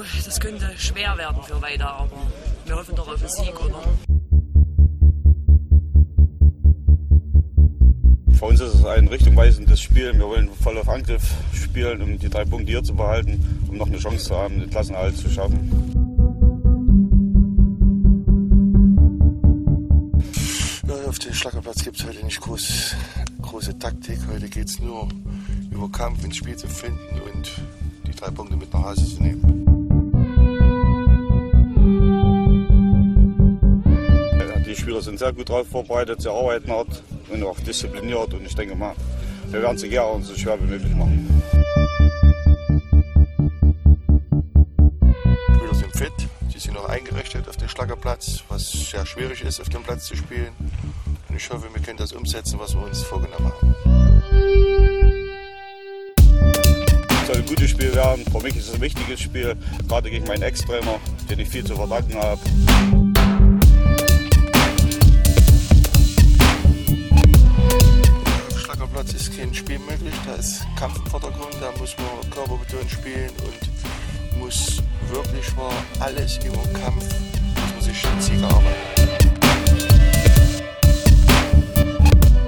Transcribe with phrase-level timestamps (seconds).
[0.00, 2.10] puh, das könnte schwer werden für weiter, aber
[2.66, 3.82] wir hoffen doch auf den Sieg, oder?
[8.32, 10.14] Für uns ist es ein richtungweisendes Spiel.
[10.14, 13.86] Wir wollen voll auf Angriff spielen, um die drei Punkte hier zu behalten, um noch
[13.86, 15.58] eine Chance zu haben, den Klassenerhalt zu schaffen.
[20.88, 22.96] Ja, auf dem Schlackerplatz gibt es heute nicht groß,
[23.42, 24.18] große Taktik.
[24.32, 25.08] Heute geht es nur
[25.70, 27.50] über Kampf ins Spiel zu finden und
[28.06, 29.59] die drei Punkte mit nach Hause zu nehmen.
[35.00, 38.74] Spieler sind sehr gut darauf vorbereitet, sie arbeiten hart und auch diszipliniert und ich denke
[38.74, 38.94] mal,
[39.48, 41.42] wir werden es gerne so schwer wie möglich machen.
[45.48, 46.12] Die Spieler sind fit,
[46.52, 50.16] sie sind noch eingerichtet auf den Schlackerplatz, was sehr schwierig ist, auf dem Platz zu
[50.16, 50.52] spielen.
[51.30, 53.74] Und ich hoffe, wir können das umsetzen, was wir uns vorgenommen haben.
[57.22, 58.22] Es soll ein gutes Spiel werden.
[58.30, 59.56] Für mich ist es ein wichtiges Spiel,
[59.88, 60.98] gerade gegen meinen Ex-Trainer,
[61.30, 63.09] den ich viel zu verdanken habe.
[69.00, 73.30] Schlackerplatz ist kein Spiel möglich, da ist Kampf im Vordergrund, da muss man körperbetont spielen
[73.44, 77.04] und muss wirklich mal alles über Kampf,
[77.54, 79.30] muss man sich den Sieg erarbeiten.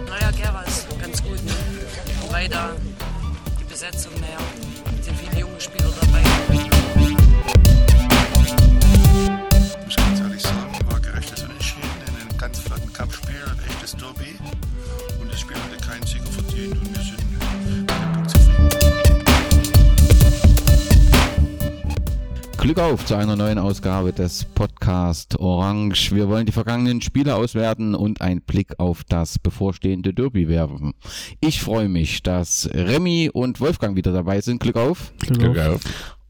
[0.08, 1.53] Naja, Gerwas, ganz gut, ne?
[2.30, 2.77] Weiter
[3.58, 4.12] die Besetzung
[22.83, 26.11] auf zu einer neuen Ausgabe des Podcast Orange.
[26.16, 30.92] Wir wollen die vergangenen Spiele auswerten und einen Blick auf das bevorstehende Derby werfen.
[31.41, 34.61] Ich freue mich, dass Remy und Wolfgang wieder dabei sind.
[34.61, 35.12] Glück auf.
[35.19, 35.80] Glück auf.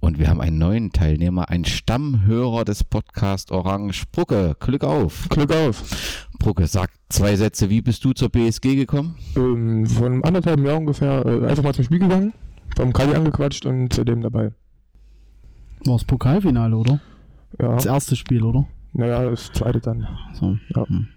[0.00, 4.05] Und wir haben einen neuen Teilnehmer, einen Stammhörer des Podcast Orange.
[4.12, 5.28] Brucke, Glück auf.
[5.31, 6.28] Glück auf.
[6.38, 7.71] Brucke, sag zwei Sätze.
[7.71, 9.16] Wie bist du zur BSG gekommen?
[9.37, 12.34] Ähm, von anderthalb Jahren ungefähr äh, einfach mal zum Spiel gegangen,
[12.76, 14.53] vom Kali angequatscht und seitdem dabei.
[15.84, 17.00] War das Pokalfinale, oder?
[17.60, 18.66] Ja, Das erste Spiel, oder?
[18.94, 20.06] naja, das zweite dann.
[20.34, 20.59] So.
[20.75, 20.87] Ja.
[20.88, 21.09] Hm.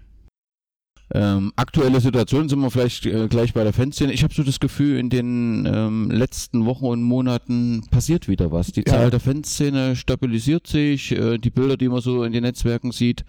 [1.12, 4.12] Ähm, aktuelle Situation sind wir vielleicht äh, gleich bei der Fanszene.
[4.12, 8.72] Ich habe so das Gefühl, in den ähm, letzten Wochen und Monaten passiert wieder was.
[8.72, 8.94] Die Ja.
[8.94, 11.12] Zahl der Fanszene stabilisiert sich.
[11.12, 13.24] Äh, die Bilder, die man so in den Netzwerken sieht,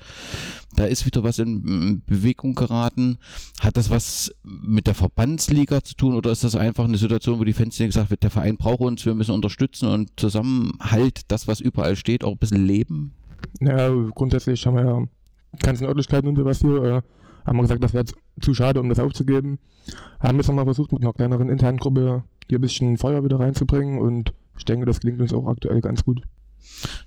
[0.75, 3.19] da ist wieder was in, in Bewegung geraten.
[3.59, 7.43] Hat das was mit der Verbandsliga zu tun oder ist das einfach eine Situation, wo
[7.43, 11.59] die Fanszene gesagt wird, der Verein braucht uns, wir müssen unterstützen und Zusammenhalt, das, was
[11.59, 13.13] überall steht, auch ein bisschen leben?
[13.59, 15.03] Naja, grundsätzlich haben wir ja
[15.59, 17.01] ganzen Örtlichkeiten und sowas hier, äh,
[17.47, 18.05] haben wir gesagt, das wäre
[18.39, 19.57] zu- schade, um das aufzugeben.
[20.19, 23.99] Haben jetzt nochmal versucht, mit einer kleineren internen Gruppe hier ein bisschen Feuer wieder reinzubringen
[23.99, 26.21] und ich denke, das klingt uns auch aktuell ganz gut.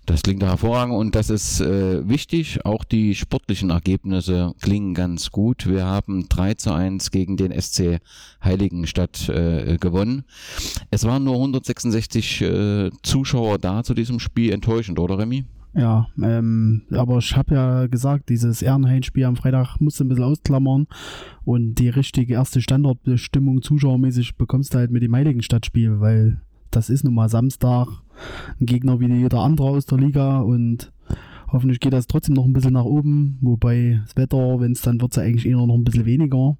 [0.06, 2.64] Das klingt hervorragend und das ist äh, wichtig.
[2.64, 5.68] Auch die sportlichen Ergebnisse klingen ganz gut.
[5.68, 7.98] Wir haben 3 zu 1 gegen den SC
[8.42, 10.24] Heiligenstadt äh, gewonnen.
[10.90, 14.52] Es waren nur 166 äh, Zuschauer da zu diesem Spiel.
[14.52, 15.44] Enttäuschend, oder Remy?
[15.72, 20.24] Ja, ähm, aber ich habe ja gesagt, dieses Ehrenhain-Spiel am Freitag musst du ein bisschen
[20.24, 20.88] ausklammern
[21.44, 26.40] und die richtige erste Standortbestimmung zuschauermäßig bekommst du halt mit dem Heiligenstadtspiel, weil
[26.72, 27.86] das ist nun mal Samstag
[28.60, 30.92] ein Gegner wie jeder andere aus der Liga und
[31.52, 35.00] hoffentlich geht das trotzdem noch ein bisschen nach oben, wobei das Wetter, wenn es dann
[35.00, 36.56] wird, ja eigentlich eher noch ein bisschen weniger.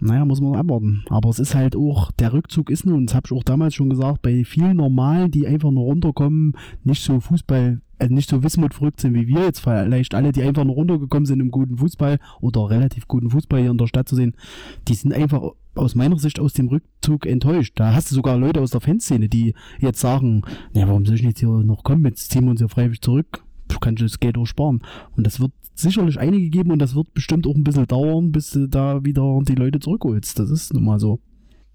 [0.00, 1.04] Naja, muss man abwarten.
[1.08, 3.90] Aber es ist halt auch, der Rückzug ist nun, das habe ich auch damals schon
[3.90, 8.74] gesagt, bei vielen Normalen, die einfach nur runterkommen, nicht so Fußball, also nicht so Wismut
[8.74, 12.18] verrückt sind wie wir jetzt, vielleicht alle, die einfach nur runtergekommen sind im guten Fußball
[12.40, 14.34] oder relativ guten Fußball hier in der Stadt zu sehen,
[14.86, 15.42] die sind einfach
[15.74, 17.74] aus meiner Sicht aus dem Rückzug enttäuscht.
[17.76, 20.42] Da hast du sogar Leute aus der Fanszene, die jetzt sagen,
[20.72, 23.44] ja, warum soll ich jetzt hier noch kommen, jetzt ziehen wir uns hier freiwillig zurück,
[23.68, 24.82] du kannst das Geld auch sparen.
[25.16, 28.50] Und das wird sicherlich einige geben und das wird bestimmt auch ein bisschen dauern, bis
[28.50, 30.38] du da wieder die Leute zurückholst.
[30.38, 31.20] Das ist nun mal so.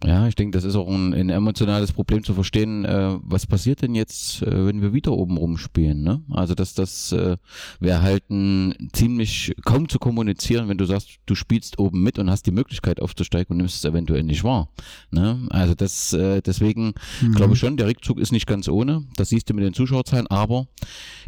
[0.06, 2.84] Ja, ich denke, das ist auch ein, ein emotionales Problem zu verstehen.
[2.84, 6.04] Äh, was passiert denn jetzt, äh, wenn wir wieder oben rumspielen?
[6.04, 6.22] Ne?
[6.30, 7.38] Also, dass das äh,
[7.80, 12.30] wäre halt ein ziemlich kaum zu kommunizieren, wenn du sagst, du spielst oben mit und
[12.30, 14.70] hast die Möglichkeit aufzusteigen und nimmst es eventuell nicht wahr.
[15.12, 15.48] Ne?
[15.50, 16.94] Also, das äh, deswegen
[17.36, 19.06] glaube ich schon, der Rückzug ist nicht ganz ohne.
[19.16, 20.68] Das siehst du mit den Zuschauerzahlen, aber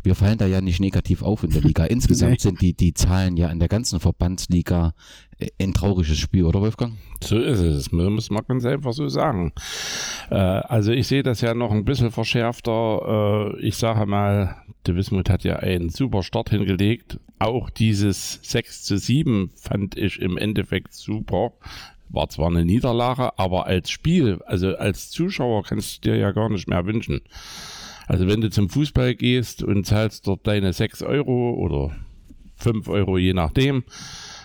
[0.03, 1.85] wir fallen da ja nicht negativ auf in der Liga.
[1.85, 4.93] Insgesamt sind die, die Zahlen ja in der ganzen Verbandsliga
[5.61, 6.93] ein trauriges Spiel, oder Wolfgang?
[7.23, 9.51] So ist es, muss man ganz einfach so sagen.
[10.29, 13.53] Äh, also ich sehe das ja noch ein bisschen verschärfter.
[13.55, 14.55] Äh, ich sage mal,
[14.85, 17.19] der Wismut hat ja einen super Start hingelegt.
[17.39, 21.51] Auch dieses 6 zu 7 fand ich im Endeffekt super.
[22.09, 26.49] War zwar eine Niederlage, aber als Spiel, also als Zuschauer kannst du dir ja gar
[26.49, 27.21] nicht mehr wünschen.
[28.07, 31.95] Also wenn du zum Fußball gehst und zahlst dort deine 6 Euro oder
[32.57, 33.83] 5 Euro, je nachdem,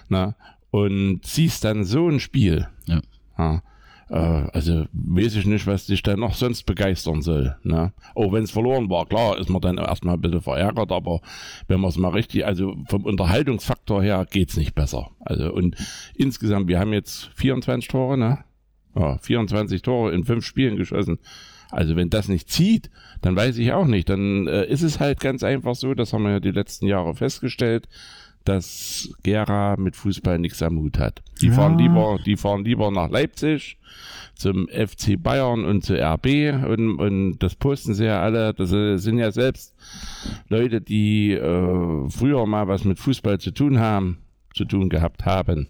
[0.09, 0.35] na,
[0.71, 3.01] und siehst dann so ein Spiel, Ja.
[3.39, 3.63] ja,
[4.09, 7.57] äh, also weiß ich nicht, was dich dann noch sonst begeistern soll.
[7.63, 7.93] Ne?
[8.15, 11.21] Auch wenn es verloren war, klar, ist man dann erstmal ein bisschen verärgert, aber
[11.69, 15.11] wenn man es mal richtig, also vom Unterhaltungsfaktor her geht's nicht besser.
[15.21, 15.77] Also und
[16.15, 18.39] insgesamt, wir haben jetzt 24 Tore, ne?
[18.97, 21.19] Ja, 24 Tore in fünf Spielen geschossen.
[21.71, 22.91] Also wenn das nicht zieht,
[23.23, 24.09] dann weiß ich auch nicht.
[24.09, 27.15] Dann äh, ist es halt ganz einfach so, das haben wir ja die letzten Jahre
[27.15, 27.89] festgestellt,
[28.51, 31.23] dass Gera mit Fußball nichts am Hut hat.
[31.41, 31.53] Die Ja.
[31.53, 33.79] fahren lieber, die fahren lieber nach Leipzig
[34.35, 36.27] zum FC Bayern und zu RB
[36.69, 38.53] und, und das posten sie ja alle.
[38.55, 39.75] Das sind ja selbst
[40.49, 44.19] Leute, die äh, früher mal was mit Fußball zu tun haben,
[44.55, 45.69] zu tun gehabt haben.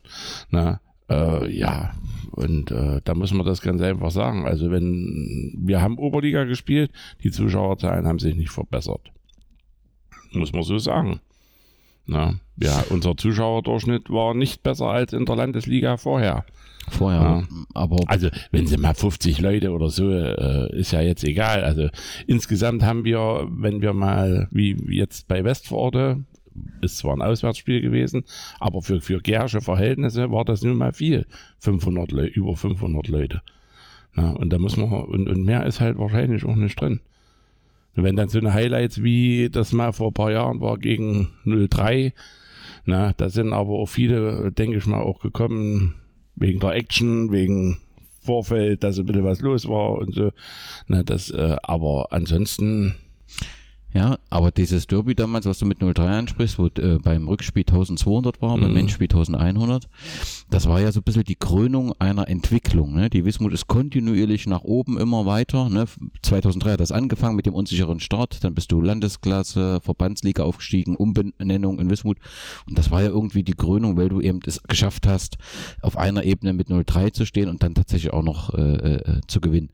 [0.51, 0.81] Na,
[1.11, 1.93] äh, ja,
[2.31, 4.47] und äh, da muss man das ganz einfach sagen.
[4.47, 6.91] Also wenn wir haben Oberliga gespielt,
[7.23, 9.11] die Zuschauerzahlen haben sich nicht verbessert.
[10.33, 11.21] Muss man so sagen.
[12.11, 16.45] Na, ja, unser Zuschauerdurchschnitt war nicht besser als in der Landesliga vorher.
[16.89, 17.21] Vorher.
[17.21, 17.43] Ja.
[17.73, 21.63] Aber Also wenn sie mal 50 Leute oder so, äh, ist ja jetzt egal.
[21.63, 21.89] Also
[22.27, 26.25] insgesamt haben wir, wenn wir mal, wie jetzt bei Westforde,
[26.81, 28.25] ist zwar ein Auswärtsspiel gewesen,
[28.59, 31.27] aber für, für Gersche Verhältnisse war das nun mal viel.
[31.61, 33.41] 500 Leute, über 500 Leute.
[34.15, 36.99] Na, und da muss man, und, und mehr ist halt wahrscheinlich auch nicht drin.
[38.01, 41.29] Und wenn dann so eine Highlights wie das mal vor ein paar Jahren war gegen
[41.45, 42.15] 03,
[42.87, 45.97] na, da sind aber auch viele, denke ich mal, auch gekommen
[46.35, 47.77] wegen der Action, wegen
[48.23, 50.33] Vorfeld, dass ein bisschen was los war und so.
[50.87, 52.95] Na, das, äh, aber ansonsten,
[53.93, 58.41] Ja, aber dieses Derby damals, was du mit 03 ansprichst, wo äh, beim Rückspiel 1200
[58.41, 58.77] war, beim Mhm.
[58.77, 59.89] Endspiel 1100,
[60.49, 62.95] das war ja so ein bisschen die Krönung einer Entwicklung.
[62.95, 63.11] Ne?
[63.11, 65.69] Die Wismut ist kontinuierlich nach oben immer weiter.
[65.69, 65.87] Ne?
[66.23, 71.81] 2003 hat das angefangen mit dem unsicheren Start, dann bist du Landesklasse, Verbandsliga aufgestiegen, Umbenennung
[71.81, 72.19] in Wismut.
[72.69, 75.37] Und das war ja irgendwie die Krönung, weil du eben es geschafft hast,
[75.83, 79.41] auf einer Ebene mit 03 zu stehen und dann tatsächlich auch noch äh, äh, zu
[79.41, 79.71] gewinnen.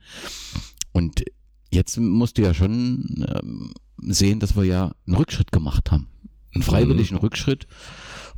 [0.93, 1.23] Und
[1.71, 6.09] jetzt musst du ja schon ähm, sehen, dass wir ja einen Rückschritt gemacht haben.
[6.55, 7.67] Einen freiwilligen Rückschritt.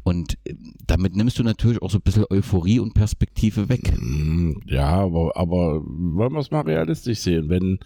[0.02, 0.54] Und äh,
[0.86, 3.92] damit nimmst du natürlich auch so ein bisschen Euphorie und Perspektive weg.
[3.98, 7.78] mm, ja, aber, aber wollen wir es mal realistisch sehen, wenn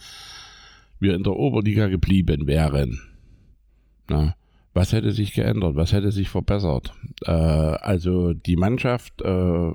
[1.00, 3.00] wir in der Oberliga geblieben wären,
[4.08, 4.36] na,
[4.74, 6.94] was hätte sich geändert, was hätte sich verbessert?
[7.24, 9.70] Äh, also die Mannschaft äh,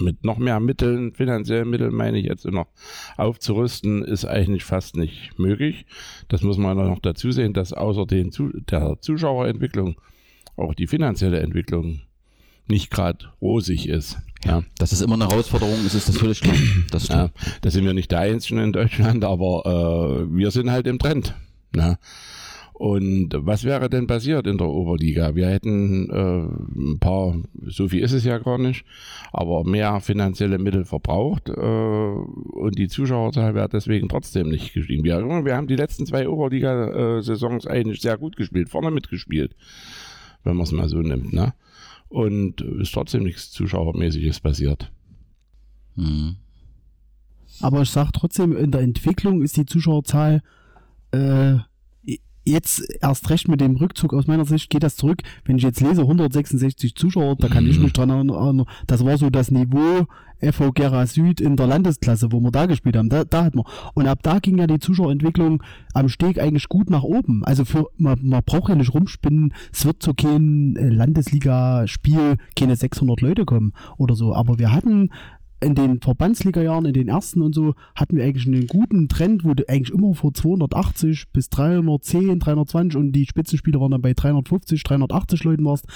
[0.00, 2.68] mit noch mehr Mitteln, finanziellen Mitteln meine ich jetzt noch,
[3.16, 5.86] aufzurüsten, ist eigentlich fast nicht möglich.
[6.28, 8.30] Das muss man noch dazu sehen, dass außer den,
[8.70, 9.96] der Zuschauerentwicklung
[10.56, 12.00] auch die finanzielle Entwicklung
[12.68, 14.18] nicht gerade rosig ist.
[14.44, 14.62] Ja.
[14.78, 16.56] Dass es immer eine Herausforderung ist, ist das völlig klar.
[16.90, 20.86] Das Ja, da sind wir nicht der Einzige in Deutschland, aber äh, wir sind halt
[20.86, 21.34] im Trend.
[21.74, 21.98] Ne?
[22.78, 25.34] Und was wäre denn passiert in der Oberliga?
[25.34, 26.42] Wir hätten äh,
[26.78, 27.34] ein paar,
[27.64, 28.84] so viel ist es ja gar nicht,
[29.32, 35.04] aber mehr finanzielle Mittel verbraucht äh, und die Zuschauerzahl wäre deswegen trotzdem nicht gestiegen.
[35.04, 39.56] Wir, wir haben die letzten zwei Oberliga-Saisons eigentlich sehr gut gespielt, vorne mitgespielt,
[40.44, 41.32] wenn man es mal so nimmt.
[41.32, 41.54] Ne?
[42.10, 44.92] Und ist trotzdem nichts Zuschauermäßiges passiert.
[45.94, 46.36] Mhm.
[47.62, 50.42] Aber ich sag trotzdem, in der Entwicklung ist die Zuschauerzahl
[51.12, 51.56] äh,
[52.46, 55.22] jetzt erst recht mit dem Rückzug aus meiner Sicht geht das zurück.
[55.44, 59.30] Wenn ich jetzt lese 166 Zuschauer, da kann ich mich dran erinnern, das war so
[59.30, 60.06] das Niveau
[60.40, 63.08] FV Gera Süd in der Landesklasse, wo wir da gespielt haben.
[63.08, 63.64] Da, da hat man.
[63.94, 65.62] Und ab da ging ja die Zuschauerentwicklung
[65.94, 67.44] am Steg eigentlich gut nach oben.
[67.44, 72.76] Also für man, man braucht ja nicht rumspinnen, es wird zu kein äh, Landesliga-Spiel keine
[72.76, 74.34] 600 Leute kommen oder so.
[74.34, 75.10] Aber wir hatten
[75.60, 79.54] in den Verbandsliga-Jahren, in den ersten und so, hatten wir eigentlich einen guten Trend, wo
[79.54, 84.82] du eigentlich immer vor 280 bis 310, 320 und die Spitzenspiele waren dann bei 350,
[84.82, 85.86] 380 Leuten warst.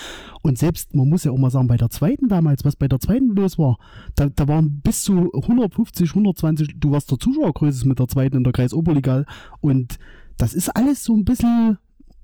[0.42, 3.00] Und selbst, man muss ja auch mal sagen, bei der zweiten damals, was bei der
[3.00, 3.78] zweiten los war,
[4.14, 8.44] da, da waren bis zu 150, 120, du warst der Zuschauergröße mit der zweiten in
[8.44, 9.24] der Kreisoberliga
[9.60, 9.98] und
[10.38, 11.76] das ist alles so ein bisschen,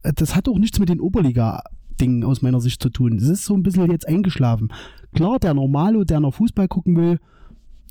[0.02, 1.62] das hat auch nichts mit den Oberliga
[1.96, 3.16] Dingen aus meiner Sicht zu tun.
[3.16, 4.68] Es ist so ein bisschen jetzt eingeschlafen.
[5.14, 7.18] Klar, der Normalo, der noch Fußball gucken will,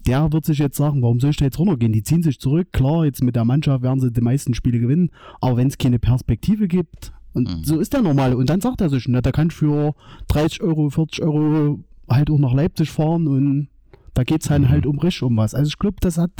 [0.07, 1.91] der wird sich jetzt sagen, warum soll ich da jetzt runtergehen?
[1.91, 2.67] Die ziehen sich zurück.
[2.71, 5.09] Klar, jetzt mit der Mannschaft werden sie die meisten Spiele gewinnen,
[5.41, 7.63] aber wenn es keine Perspektive gibt, und Mhm.
[7.65, 8.37] so ist der Normale.
[8.37, 9.93] Und dann sagt er sich, na, da kann ich für
[10.29, 13.67] 30 Euro, 40 Euro halt auch nach Leipzig fahren und
[14.13, 15.53] da geht es dann halt um richtig um was.
[15.53, 16.31] Also ich glaube, das hat,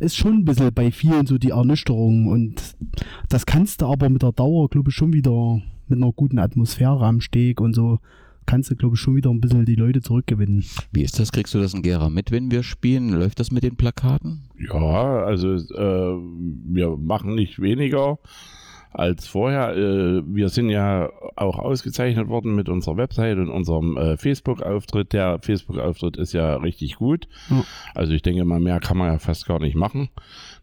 [0.00, 2.74] ist schon ein bisschen bei vielen so die Ernüchterung und
[3.28, 7.04] das kannst du aber mit der Dauer, glaube ich, schon wieder mit einer guten Atmosphäre
[7.04, 7.98] am Steg und so
[8.46, 10.64] kannst du, glaube ich, schon wieder ein bisschen die Leute zurückgewinnen.
[10.92, 11.32] Wie ist das?
[11.32, 13.10] Kriegst du das in Gera mit, wenn wir spielen?
[13.10, 14.44] Läuft das mit den Plakaten?
[14.58, 16.18] Ja, also äh,
[16.66, 18.18] wir machen nicht weniger
[18.94, 19.76] als vorher.
[19.76, 25.12] Äh, wir sind ja auch ausgezeichnet worden mit unserer Website und unserem äh, Facebook-Auftritt.
[25.12, 27.28] Der Facebook-Auftritt ist ja richtig gut.
[27.50, 27.64] Ja.
[27.94, 30.08] Also ich denke mal, mehr kann man ja fast gar nicht machen.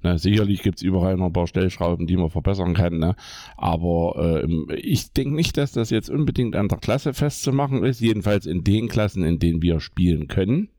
[0.02, 2.98] Na, sicherlich gibt es überall noch ein paar Stellschrauben, die man verbessern kann.
[2.98, 3.16] Ne?
[3.58, 8.00] Aber äh, ich denke nicht, dass das jetzt unbedingt an der Klasse festzumachen ist.
[8.00, 10.70] Jedenfalls in den Klassen, in denen wir spielen können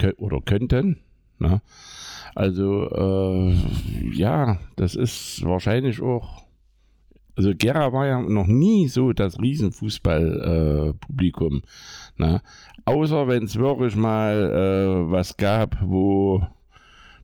[0.00, 1.00] kö oder könnten.
[1.38, 1.60] Ne?
[2.34, 3.54] Also äh,
[4.12, 6.39] ja, das ist wahrscheinlich auch
[7.36, 11.56] also Gera war ja noch nie so das Riesenfußballpublikum.
[11.56, 11.60] Äh,
[12.22, 12.42] ne?
[12.84, 16.42] Außer wenn es wirklich mal äh, was gab, wo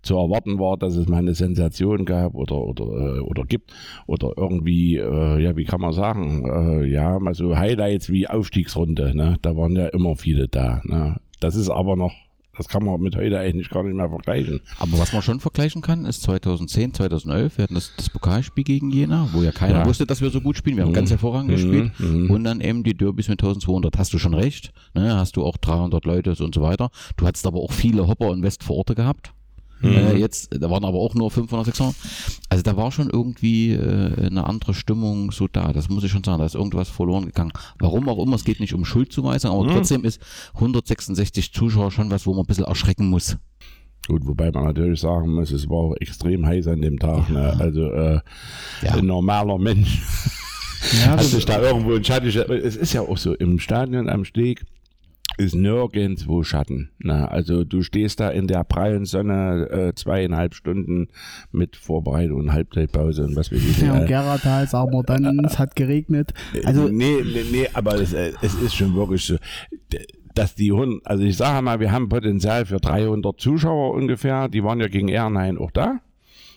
[0.07, 3.73] zu erwarten war, dass es mal eine Sensation gab oder oder äh, oder gibt
[4.07, 9.17] oder irgendwie äh, ja wie kann man sagen äh, ja mal so Highlights wie Aufstiegsrunde
[9.17, 12.13] ne da waren ja immer viele da ne das ist aber noch
[12.57, 14.61] das kann man mit heute eigentlich gar nicht mehr vergleichen.
[14.79, 18.91] Aber was man schon vergleichen kann, ist 2010, 2011, wir hatten das, das Pokalspiel gegen
[18.91, 19.87] Jena, wo ja keiner Ja.
[19.87, 20.77] wusste, dass wir so gut spielen.
[20.77, 20.95] Wir haben Mhm.
[20.95, 21.55] ganz hervorragend Mhm.
[21.55, 21.93] gespielt.
[22.01, 22.31] Mhm.
[22.31, 23.99] Und dann eben die Derbys mit 1200.
[23.99, 24.73] Hast du schon recht.
[24.95, 25.17] Ne?
[25.17, 26.91] Hast du auch 300 Leute und so weiter.
[27.17, 29.33] Du hattest aber auch viele Hopper und Westvororte gehabt.
[29.81, 29.89] Mhm.
[29.93, 31.95] Äh, jetzt, da waren aber auch nur 500, 600.
[32.49, 35.73] Also da war schon irgendwie äh, eine andere Stimmung so da.
[35.73, 36.39] Das muss ich schon sagen.
[36.39, 37.53] Da ist irgendwas verloren gegangen.
[37.79, 39.71] Warum auch immer, es geht nicht um Schuldzuweisung, aber Mhm.
[39.75, 40.21] trotzdem ist
[40.55, 43.37] 166 Zuschauer schon was, wo man ein bisschen erschrecken muss.
[44.09, 47.29] Gut, wobei man natürlich sagen muss, es war auch extrem heiß an dem Tag.
[47.29, 47.57] Ne?
[47.59, 48.21] Also äh,
[48.83, 48.95] Ja.
[48.95, 50.01] ein normaler Mensch
[51.01, 52.29] Ja, hat das, sich da irgendwo in Schatten.
[52.29, 54.65] Es ist ja auch so, im Stadion am Steg
[55.39, 56.91] ist nirgendwo Schatten.
[56.99, 57.31] Ne?
[57.31, 61.09] Also du stehst da in der prallen Sonne äh, zweieinhalb Stunden
[61.53, 63.79] mit Vorbereitung und Halbzeitpause und was weiß ich.
[63.81, 66.33] ja, äh, und Geratal, aber dann, es hat geregnet.
[66.65, 69.37] Also, nee, nee, nee, aber es, äh, es ist schon wirklich so,
[70.35, 74.63] dass die Hund, also ich sage mal, wir haben Potenzial für 300 Zuschauer ungefähr, die
[74.63, 76.01] waren ja gegen Ehrenhain auch da.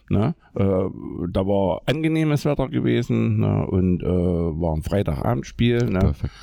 [0.10, 0.36] Ne?
[0.56, 3.68] Äh, da war angenehmes Wetter gewesen ne?
[3.68, 5.86] und äh, war ein Freitagabendspiel.
[5.86, 6.00] Ne?
[6.00, 6.34] Perfekt.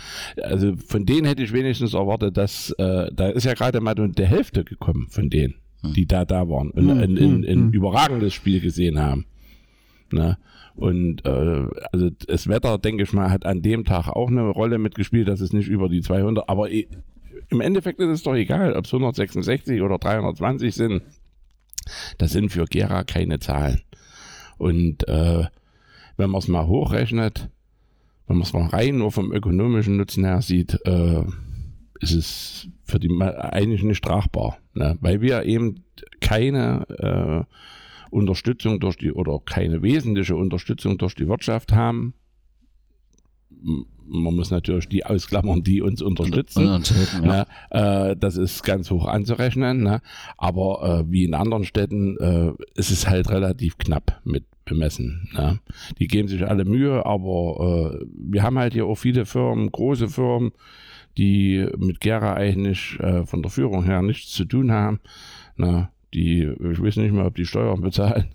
[0.41, 4.25] Also von denen hätte ich wenigstens erwartet, dass äh, da ist ja gerade mal die
[4.25, 7.71] Hälfte gekommen von denen, die da da waren und Hm, ein, ein, hm, ein hm.
[7.73, 9.27] überragendes Spiel gesehen haben.
[10.13, 10.39] Ne?
[10.77, 14.79] Und äh, also das Wetter, denke ich mal, hat an dem Tag auch eine Rolle
[14.79, 18.85] mitgespielt, dass es nicht über die 200, aber im Endeffekt ist es doch egal, ob
[18.85, 21.03] es 166 oder 320 sind.
[22.19, 23.83] Das sind für Gera keine Zahlen.
[24.59, 25.45] Und äh,
[26.17, 27.51] wenn man es mal hochrechnet,
[28.27, 31.25] wenn man es mal rein nur vom ökonomischen Nutzen her sieht, äh,
[32.01, 34.97] ist es für die eigentlich nicht tragbar, ne?
[35.01, 35.85] weil wir eben
[36.21, 37.55] keine äh,
[38.11, 42.15] Unterstützung durch die oder keine wesentliche Unterstützung durch die Wirtschaft haben.
[44.09, 46.83] Man muss natürlich die ausklammern, die uns unterstützen.
[46.83, 47.47] Helfen, ja.
[47.71, 48.11] Ne?
[48.11, 49.83] Äh, das ist ganz hoch anzurechnen.
[49.83, 50.01] Ne?
[50.37, 55.29] Aber äh, wie in anderen Städten äh, ist es halt relativ knapp mit bemessen.
[55.33, 55.61] Ne?
[55.99, 60.09] Die geben sich alle Mühe, aber äh, wir haben halt hier auch viele Firmen, große
[60.09, 60.53] Firmen,
[61.17, 65.01] die mit Gera eigentlich äh, von der Führung her nichts zu tun haben.
[65.57, 65.89] Ne?
[66.13, 68.35] Die, ich weiß nicht mehr, ob die Steuern bezahlen.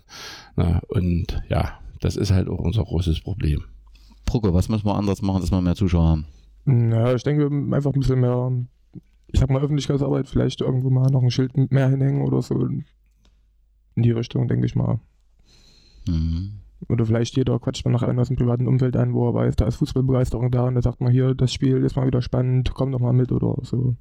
[0.56, 0.80] Ne?
[0.88, 3.64] Und ja, das ist halt auch unser großes Problem.
[4.32, 6.24] Brucke, was müssen wir anders machen, dass wir mehr Zuschauer haben?
[6.64, 8.50] Naja, ich denke, einfach ein bisschen mehr,
[9.26, 12.54] ich sag mal, Öffentlichkeitsarbeit, vielleicht irgendwo mal noch ein Schild mehr hinhängen oder so.
[12.64, 12.84] In
[13.94, 15.00] die Richtung, denke ich mal.
[16.08, 16.52] Mhm.
[16.88, 19.56] Oder vielleicht jeder quatscht mal nach einem aus dem privaten Umfeld an, wo er weiß,
[19.56, 22.72] da ist Fußballbegeisterung da und da sagt man hier, das Spiel ist mal wieder spannend,
[22.72, 23.96] komm doch mal mit oder so.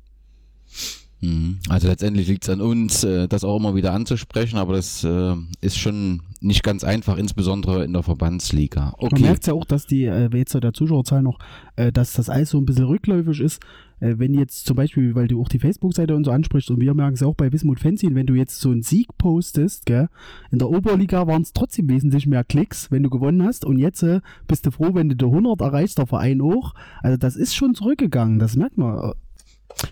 [1.22, 1.60] Mhm.
[1.70, 5.36] Also letztendlich liegt es an uns, äh, das auch immer wieder anzusprechen, aber das äh,
[5.62, 8.96] ist schon nicht ganz einfach, insbesondere in der Verbandsliga.
[9.00, 9.22] Man Okay.
[9.22, 11.38] merkt ja auch, dass die, äh, jetzt so der Zuschauerzahl noch,
[11.76, 13.62] äh, dass das alles so ein bisschen rückläufig ist.
[14.00, 16.96] Äh, wenn jetzt zum Beispiel, weil du auch die Facebook-Seite und so ansprichst, und wir
[16.96, 20.10] merken es ja auch bei Wismut Fanzine, wenn du jetzt so einen Sieg postest, gell,
[20.52, 24.04] in der Oberliga waren es trotzdem wesentlich mehr Klicks, wenn du gewonnen hast, und jetzt
[24.48, 26.74] bist du froh, wenn du die 100 erreichst, der Verein auch.
[27.04, 29.12] Also das ist schon zurückgegangen, das merkt man.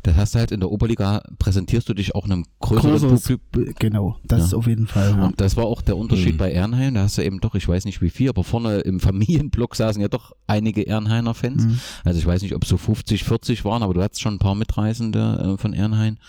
[0.04, 3.74] Das heißt halt, in der Oberliga präsentierst du dich auch einem größeren Größeres- Publikum.
[3.80, 4.46] Genau, das Ja.
[4.46, 5.12] ist auf jeden Fall.
[5.18, 5.26] Ja.
[5.26, 6.38] Und das war auch der Unterschied Mhm.
[6.38, 6.94] bei Ehrenheim.
[6.94, 10.02] Da hast du eben doch, ich weiß nicht wie viel, aber vorne im Familienblock saßen
[10.02, 11.66] ja doch einige Ehrenhainer Fans.
[11.66, 11.80] Mhm.
[12.04, 14.40] Also ich weiß nicht, ob es so 50, 40 waren, aber du hattest schon ein
[14.40, 16.20] paar Mitreisende äh, von Ehrenhain.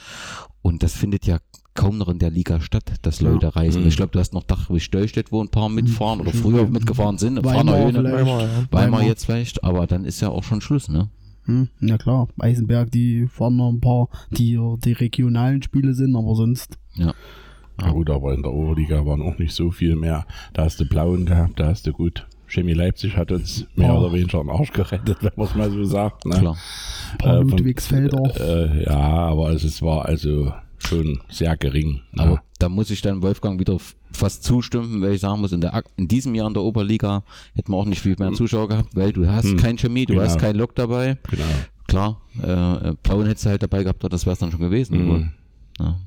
[0.63, 1.39] Und das findet ja
[1.75, 3.31] kaum noch in der Liga statt, dass Ja.
[3.31, 3.83] Leute reisen.
[3.83, 3.89] Mhm.
[3.89, 6.73] Ich glaube, du hast noch Dachwig Stölstedt, wo ein paar mitfahren oder früher Mhm.
[6.73, 7.43] mitgefahren sind.
[7.45, 7.75] Weimar.
[7.77, 8.05] Weimar, ja.
[8.25, 9.03] Weimar Weimar.
[9.05, 11.09] jetzt vielleicht, aber dann ist ja auch schon Schluss, ne?
[11.51, 16.35] Hm, ja klar, Eisenberg, die fahren noch ein paar, die die regionalen Spiele sind, aber
[16.35, 16.79] sonst.
[16.95, 17.13] Ja.
[17.81, 20.27] Ja gut, aber in der Oberliga waren auch nicht so viel mehr.
[20.53, 22.27] Da hast du Blauen gehabt, da hast du gut.
[22.47, 23.99] Chemie Leipzig hat uns mehr Oh.
[24.01, 26.27] oder weniger den Arsch gerettet, wenn man es mal so sagt.
[26.27, 26.37] Ne?
[26.39, 26.57] Klar.
[27.23, 28.23] Äh, Ludwigsfelder.
[28.39, 32.01] Äh, ja, aber es, es war also schon sehr gering.
[32.13, 32.23] Ne?
[32.23, 33.79] Aber da muss ich dann Wolfgang wieder
[34.13, 37.23] fast zustimmen, weil ich sagen muss, in, der, in diesem Jahr in der Oberliga
[37.55, 39.57] hätten wir auch nicht viel mehr Zuschauer gehabt, weil du hast Hm.
[39.57, 40.25] kein Chemie, du Genau.
[40.25, 41.19] hast kein Lok dabei.
[41.31, 41.45] genau.
[41.87, 45.09] Klar, äh, Plauen hättest du halt dabei gehabt, das wäre es dann schon gewesen.
[45.09, 45.31] Wohl.
[45.81, 45.99] Ja.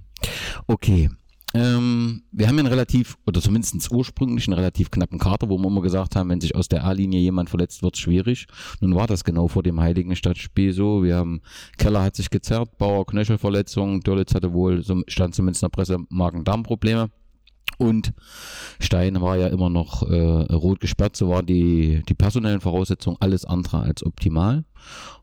[0.68, 1.10] Okay.
[1.56, 5.68] Ähm, wir haben ja einen relativ, oder zumindest ursprünglich einen relativ knappen Kater, wo wir
[5.68, 8.48] immer gesagt haben, wenn sich aus der A-Linie jemand verletzt, wird es schwierig.
[8.82, 11.04] Nun war das genau vor dem Heiligenstadtspiel so.
[11.04, 11.42] Wir haben,
[11.78, 15.98] Keller hat sich gezerrt, Bauer Knöchelverletzung, Dörlitz hatte wohl, so stand zumindest in der Presse,
[16.10, 17.12] Magen-Darm-Probleme.
[17.78, 18.14] Und
[18.80, 20.16] Stein war ja immer noch äh,
[20.54, 24.64] rot gesperrt, so waren die, die personellen Voraussetzungen alles andere als optimal.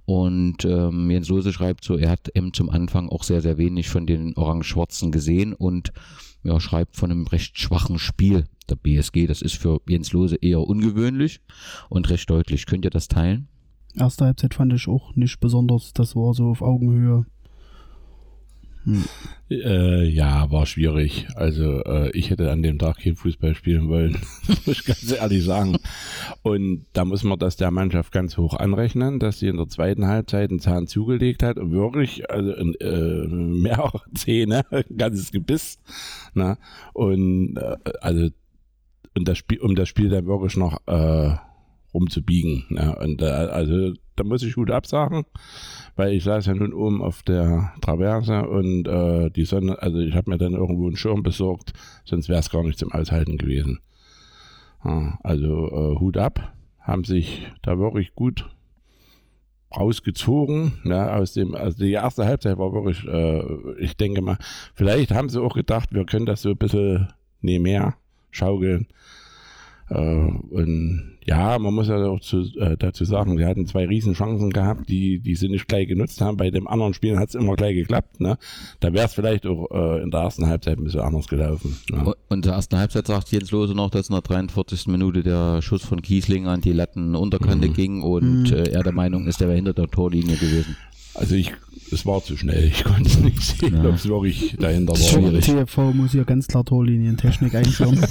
[0.05, 3.89] Und ähm, Jens Lose schreibt so, er hat eben zum Anfang auch sehr, sehr wenig
[3.89, 5.93] von den Orange-Schwarzen gesehen und
[6.43, 9.27] ja, schreibt von einem recht schwachen Spiel der BSG.
[9.27, 11.41] Das ist für Jens Lose eher ungewöhnlich
[11.89, 12.67] und recht deutlich.
[12.67, 13.49] Könnt ihr das teilen?
[13.95, 15.93] Erste Halbzeit fand ich auch nicht besonders.
[15.93, 17.27] Das war so auf Augenhöhe.
[19.51, 21.27] Äh, ja, war schwierig.
[21.35, 24.17] Also äh, ich hätte an dem Tag kein Fußball spielen wollen,
[24.49, 25.77] muss ich ganz ehrlich sagen.
[26.43, 30.07] Und da muss man das der Mannschaft ganz hoch anrechnen, dass sie in der zweiten
[30.07, 35.79] Halbzeit einen Zahn zugelegt hat und wirklich, also in, äh, mehrere Zähne, ein ganzes Gebiss.
[36.35, 36.57] Na?
[36.93, 38.31] Und äh, also
[39.17, 41.37] und das Spiel, um das Spiel dann wirklich noch äh,
[41.93, 42.65] rumzubiegen.
[42.71, 45.25] Ja, und äh, also da muss ich gut absagen,
[45.97, 50.15] weil ich saß ja nun oben auf der Traverse und äh, die Sonne, also ich
[50.15, 51.73] habe mir dann irgendwo einen Schirm besorgt,
[52.05, 53.81] sonst wäre es gar nicht zum Aushalten gewesen.
[54.85, 58.51] Ja, also äh, Hut ab, haben sich da wirklich gut
[59.75, 64.37] rausgezogen, ja, aus dem, also die erste Halbzeit war wirklich, äh, ich denke mal,
[64.75, 67.09] vielleicht haben sie auch gedacht, wir können das so ein bisschen
[67.41, 67.95] nebenher
[68.31, 68.87] schaukeln.
[69.91, 74.51] Äh, und ja, man muss ja auch zu, äh, dazu sagen, sie hatten zwei Riesenchancen
[74.51, 76.37] gehabt, die, die sie nicht gleich genutzt haben.
[76.37, 78.21] Bei dem anderen Spielen hat es immer gleich geklappt.
[78.21, 78.39] Ne?
[78.81, 81.77] Da wäre es vielleicht auch äh, in der ersten Halbzeit ein bisschen anders gelaufen.
[81.91, 82.15] Ne?
[82.29, 84.87] Und in der ersten Halbzeit sagt Jens Lose noch, dass in der 43.
[84.89, 87.75] Minute der Schuss von Kiesling an die Lattenunterkante Mhm.
[87.75, 90.77] ging und äh, er der Meinung ist, der wäre hinter der Torlinie gewesen.
[91.15, 91.53] Also ich,
[91.93, 92.65] es war zu schnell.
[92.67, 93.89] Ich konnte es nicht sehen, Ja.
[93.89, 95.41] ob es wirklich dahinter war.
[95.67, 98.01] TFV muss hier ganz klar Torlinientechnik einführen.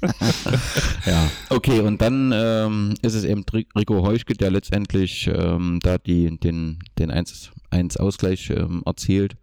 [1.06, 3.44] Ja, okay, und dann ähm, ist es eben
[3.76, 9.36] Rico Heuschke, der letztendlich ähm, da die, den, den 1-Ausgleich ähm, erzielt.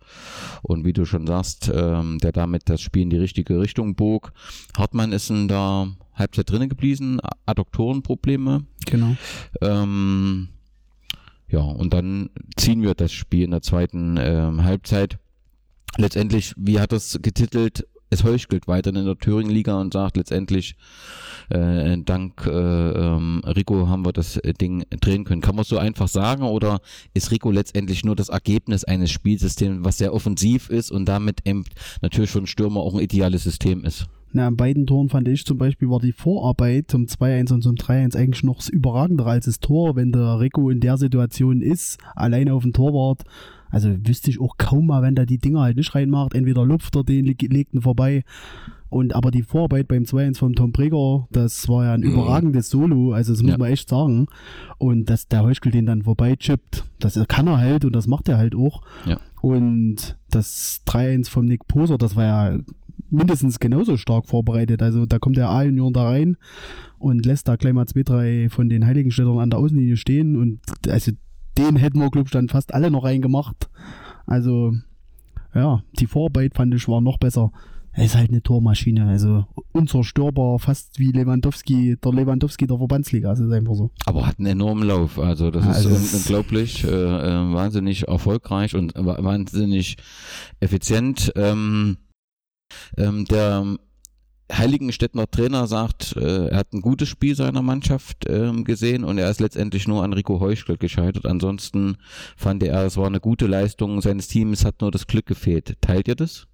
[0.61, 4.31] Und wie du schon sagst, ähm, der damit das Spiel in die richtige Richtung bog.
[4.77, 8.65] Hartmann ist in der Halbzeit drinnen geblieben, Adduktorenprobleme.
[8.85, 9.15] genau.
[9.61, 10.49] Ähm,
[11.47, 15.19] ja, und dann ziehen wir das Spiel in der zweiten ähm, Halbzeit.
[15.97, 17.87] Letztendlich, wie hat es getitelt?
[18.09, 20.75] Es heuchelt weiter in der Thüringen-Liga und sagt letztendlich,
[21.49, 25.41] äh, dank äh, ähm, Rico haben wir das Ding drehen können.
[25.41, 26.79] Kann man so einfach sagen oder
[27.13, 31.65] ist Rico letztendlich nur das Ergebnis eines Spielsystems, was sehr offensiv ist und damit eben
[32.01, 34.07] natürlich für einen Stürmer auch ein ideales System ist?
[34.35, 37.75] Na, an beiden Toren fand ich zum Beispiel war die Vorarbeit zum 2-1 und zum
[37.75, 42.53] 3-1 eigentlich noch überragender als das Tor, wenn der Rico in der Situation ist, alleine
[42.53, 43.23] auf dem Torwart.
[43.69, 46.33] Also wüsste ich auch kaum mal, wenn der die Dinger halt nicht reinmacht.
[46.33, 48.23] Entweder lupft er den, leg- legt ihn vorbei.
[48.89, 53.11] Und aber die Vorarbeit beim 2-1 vom Tom Breger, das war ja ein überragendes Solo,
[53.13, 53.57] also das muss Ja.
[53.57, 54.27] man echt sagen.
[54.77, 58.29] Und dass der Heuschkel den dann vorbei chippt, das kann er halt und das macht
[58.29, 58.83] er halt auch.
[59.05, 59.19] Ja.
[59.41, 62.59] Und das 3-1 vom Nick Poser, das war ja
[63.09, 64.81] mindestens genauso stark vorbereitet.
[64.81, 66.37] Also da kommt der A-Union da rein
[66.97, 70.59] und lässt da gleich mal zwei, drei von den Heiligenstädtern an der Außenlinie stehen und
[70.87, 71.11] also
[71.57, 73.69] den hätten wir, glaube ich, dann fast alle noch reingemacht.
[74.25, 74.73] Also
[75.53, 77.51] ja, die Vorarbeit fand ich war noch besser.
[77.97, 83.39] Er ist halt eine Tormaschine, also unzerstörbar, fast wie Lewandowski, der Lewandowski der Verbandsliga, das
[83.39, 83.89] ist einfach so.
[84.05, 85.17] Aber hat einen enormen Lauf.
[85.17, 89.95] Also das Also ist unglaublich, äh, äh, wahnsinnig erfolgreich und wa wahnsinnig
[90.59, 91.31] effizient.
[91.37, 91.95] Ähm,
[92.97, 93.77] ähm, der
[94.51, 99.29] Heiligenstädtner Trainer sagt, äh, er hat ein gutes Spiel seiner Mannschaft ähm, gesehen und er
[99.29, 101.25] ist letztendlich nur an Rico Heuschkel gescheitert.
[101.25, 101.97] Ansonsten
[102.37, 105.75] fand er, es war eine gute Leistung seines Teams, hat nur das Glück gefehlt.
[105.81, 106.47] Teilt ihr das?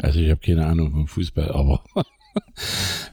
[0.00, 1.84] Also ich habe keine Ahnung vom Fußball, aber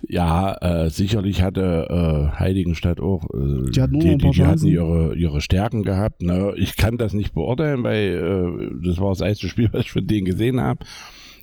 [0.08, 4.66] ja, äh, sicherlich hatte äh, Heiligenstadt auch, äh, Die hatten auch die, die, die hatten
[4.66, 6.24] ihre, ihre Stärken gehabt.
[6.24, 6.54] Ne?
[6.58, 10.08] Ich kann das nicht beurteilen, weil äh, das war das erste Spiel, was ich von
[10.08, 10.86] denen gesehen habe.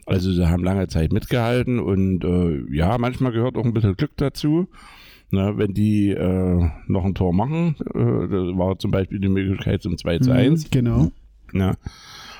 [0.09, 4.17] Also sie haben lange Zeit mitgehalten und äh, ja, manchmal gehört auch ein bisschen Glück
[4.17, 4.69] dazu.
[5.31, 9.83] Ne, wenn die äh, noch ein Tor machen, äh, das war zum Beispiel die Möglichkeit
[9.83, 10.65] zum 2 zu 1.
[10.65, 11.11] Mhm, Genau.
[11.53, 11.75] Ja.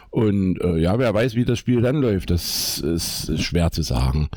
[0.09, 3.83] Und äh, ja, wer weiß, wie das Spiel dann läuft, das ist, ist schwer zu
[3.83, 4.31] sagen.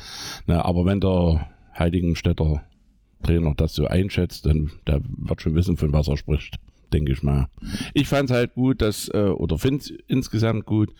[0.46, 2.62] Na, aber wenn der Heiligenstädter
[3.22, 6.56] Trainer das so einschätzt, dann der wird schon wissen, von was er spricht.
[6.92, 7.46] denke ich mal.
[7.94, 10.90] Ich fand es halt gut, dass, äh, oder finde es insgesamt gut,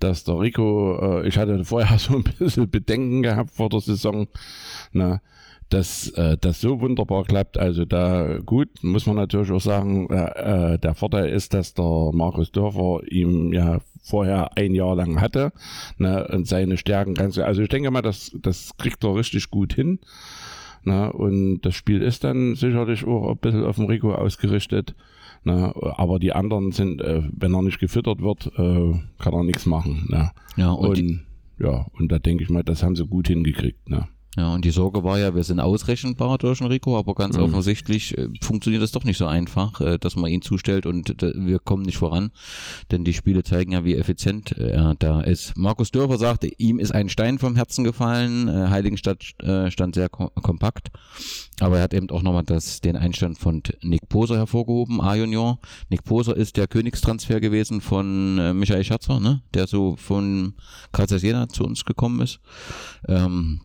[0.00, 4.26] dass der Rico, äh, ich hatte vorher so ein bisschen Bedenken gehabt vor der Saison,
[4.92, 5.20] na,
[5.70, 7.56] dass äh, das so wunderbar klappt.
[7.56, 12.10] Also da gut, muss man natürlich auch sagen, äh, äh, der Vorteil ist, dass der
[12.12, 15.52] Markus Dörfer ihm ja vorher ein Jahr lang hatte
[15.98, 19.72] ne, und seine Stärken du, also ich denke mal, das, das kriegt er richtig gut
[19.72, 20.00] hin.
[20.82, 24.94] Ne, und das Spiel ist dann sicherlich auch ein bisschen auf den Rico ausgerichtet.
[25.42, 29.64] Ne, aber die anderen sind, äh, wenn er nicht gefüttert wird, äh, kann er nichts
[29.64, 30.06] machen.
[30.10, 30.30] Ne.
[30.56, 31.26] Ja, und, Und,
[31.58, 33.88] ja, und da denke ich mal, das haben sie gut hingekriegt.
[33.88, 34.06] Ne.
[34.36, 37.42] Ja, und die Sorge war ja, wir sind ausrechenbar durch den Rico, aber ganz Mhm.
[37.44, 41.32] offensichtlich äh, funktioniert das doch nicht so einfach, äh, dass man ihn zustellt und äh,
[41.34, 42.30] wir kommen nicht voran,
[42.92, 45.56] denn die Spiele zeigen ja, wie effizient äh, er da ist.
[45.56, 50.08] Markus Dörfer sagte, ihm ist ein Stein vom Herzen gefallen, äh, Heiligenstadt äh, stand sehr
[50.08, 50.90] kom kompakt,
[51.60, 55.58] aber er hat eben auch nochmal das, den Einstand von Nick Poser hervorgehoben, A-Junior.
[55.88, 59.42] Nick Poser ist der Königstransfer gewesen von Michael Scherzer, ne?
[59.54, 60.54] der so von
[60.92, 62.38] Karlsruhe Jena zu uns gekommen ist.
[63.08, 63.60] Ähm,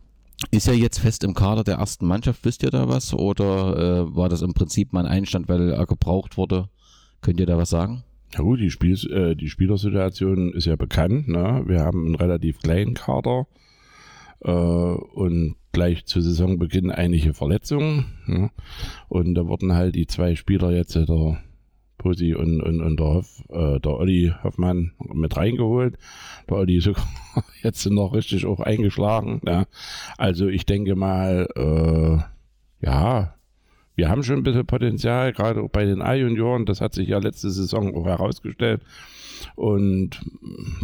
[0.50, 2.44] ist er jetzt fest im Kader der ersten Mannschaft?
[2.44, 3.14] Wisst ihr da was?
[3.14, 6.68] Oder äh, war das im Prinzip mal ein Einstand, weil er gebraucht wurde?
[7.22, 8.04] Könnt ihr da was sagen?
[8.34, 11.28] Ja gut, die, Spiel, äh, die Spielersituation ist ja bekannt.
[11.28, 11.62] Ne?
[11.66, 13.46] Wir haben einen relativ kleinen Kader
[14.40, 18.06] äh, und gleich zu Saisonbeginn einige Verletzungen.
[18.26, 18.50] Ne?
[19.08, 21.38] Und da wurden halt die zwei Spieler jetzt, äh, der
[22.06, 25.98] Posi und, und, und der, Hoff, äh, der Olli Hoffmann, mit reingeholt.
[26.48, 27.04] Der Olli sogar
[27.62, 29.40] jetzt noch richtig auch eingeschlagen.
[29.44, 29.66] Ne?
[30.16, 33.34] Also ich denke mal, äh, ja,
[33.96, 36.64] wir haben schon ein bisschen Potenzial, gerade auch bei den A-Junioren.
[36.64, 38.82] Das hat sich ja letzte Saison auch herausgestellt.
[39.56, 40.20] Und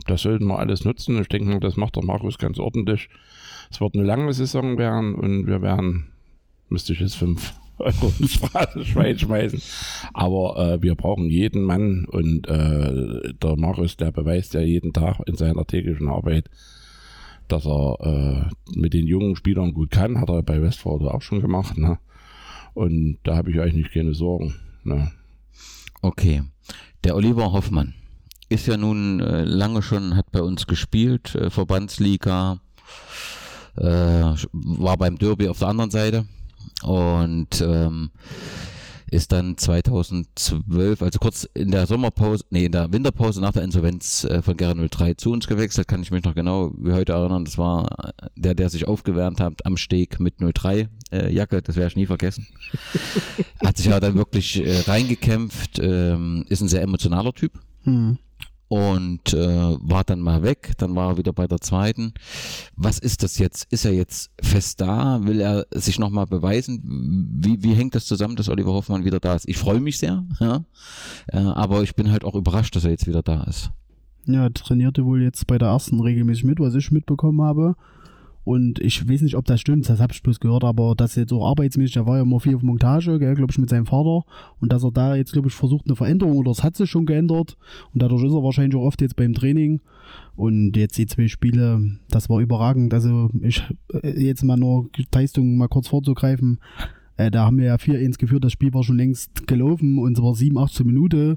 [0.07, 1.21] das sollten wir alles nutzen.
[1.21, 3.11] Ich denke das macht der Markus ganz ordentlich.
[3.71, 6.09] Es wird eine lange Saison werden und wir werden,
[6.69, 9.61] müsste ich jetzt fünf Euro ins Phrasenschwein schmeißen.
[10.15, 15.21] Aber äh, wir brauchen jeden Mann und äh, der Markus, der beweist ja jeden Tag
[15.27, 16.49] in seiner täglichen Arbeit,
[17.49, 20.21] dass er äh, mit den jungen Spielern gut kann.
[20.21, 21.77] Hat er bei Westford auch schon gemacht.
[21.77, 21.99] Ne?
[22.75, 24.55] Und da habe ich eigentlich keine Sorgen.
[24.85, 25.11] Ne?
[26.01, 26.43] Okay.
[27.05, 27.95] Der Oliver Hoffmann
[28.49, 32.61] ist ja nun äh, lange schon, hat bei uns gespielt, äh, Verbandsliga,
[33.77, 36.27] äh, war beim Derby auf der anderen Seite
[36.83, 38.11] und ähm,
[39.11, 44.25] ist dann 2012, also kurz in der Sommerpause, nee, in der Winterpause nach der Insolvenz
[44.25, 47.45] äh, von Gera 03 zu uns gewechselt, kann ich mich noch genau wie heute erinnern.
[47.45, 51.89] Das war der, der sich aufgewärmt hat am Steg mit 03 äh, Jacke, das werde
[51.89, 52.47] ich nie vergessen.
[53.63, 57.53] Hat sich ja dann wirklich äh, reingekämpft, ähm, ist ein sehr emotionaler Typ
[57.85, 58.19] Hm.
[58.73, 62.15] Und äh, war dann mal weg, dann war er wieder bei der zweiten.
[62.75, 63.71] Was ist das jetzt?
[63.71, 65.21] Ist er jetzt fest da?
[65.25, 66.81] Will er sich nochmal beweisen?
[67.39, 69.47] Wie, wie hängt das zusammen, dass Oliver Hoffmann wieder da ist?
[69.47, 70.65] Ich freue mich sehr, ja,
[71.27, 73.71] äh, aber ich bin halt auch überrascht, dass er jetzt wieder da ist.
[74.25, 77.77] Ja, trainierte wohl jetzt bei der ersten regelmäßig mit, was ich mitbekommen habe.
[78.45, 81.33] Und ich weiß nicht, ob das stimmt, das habe ich bloß gehört, aber dass jetzt
[81.33, 84.25] auch arbeitsmäßig, der war ja immer viel auf Montage, glaube ich, mit seinem Vater.
[84.61, 87.07] Und dass er da jetzt, glaube ich, versucht eine Veränderung oder es hat sich schon
[87.07, 87.57] geändert.
[87.95, 89.81] Und dadurch ist er wahrscheinlich auch oft jetzt beim Training.
[90.35, 92.93] Und jetzt die zwei Spiele, das war überragend.
[92.95, 93.63] Also ich
[94.03, 96.59] äh, jetzt mal nur Leistung mal kurz vorzugreifen.
[97.17, 100.23] Äh, da haben wir ja 4-1 geführt, das Spiel war schon längst gelaufen und es
[100.23, 101.37] war 7, 18 Minuten.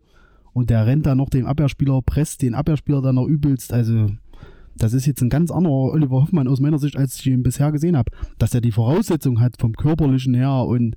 [0.54, 3.74] Und der rennt dann noch den Abwehrspieler, presst den Abwehrspieler dann noch übelst.
[3.74, 4.12] Also
[4.78, 7.72] das ist jetzt ein ganz anderer Oliver Hoffmann aus meiner Sicht, als ich ihn bisher
[7.72, 8.12] gesehen habe.
[8.38, 10.96] Dass er die Voraussetzung hat vom körperlichen her und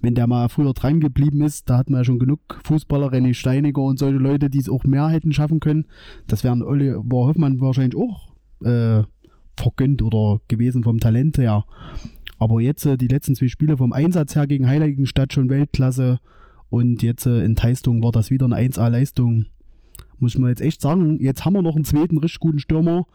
[0.00, 3.34] wenn der mal früher dran geblieben ist, da hatten wir ja schon genug Fußballer, René
[3.34, 5.86] Steiniger und solche Leute, die es auch mehr hätten schaffen können.
[6.26, 9.02] Das wären Oliver Hoffmann wahrscheinlich auch äh,
[9.56, 11.64] vergönnt oder gewesen vom Talent her.
[12.38, 16.20] Aber jetzt äh, die letzten zwei Spiele vom Einsatz her gegen Heiligenstadt schon Weltklasse
[16.68, 19.46] und jetzt äh, in Teistung war das wieder eine 1A-Leistung.
[20.18, 23.06] Muss man jetzt echt sagen, jetzt haben wir noch einen zweiten richtig guten Stürmer.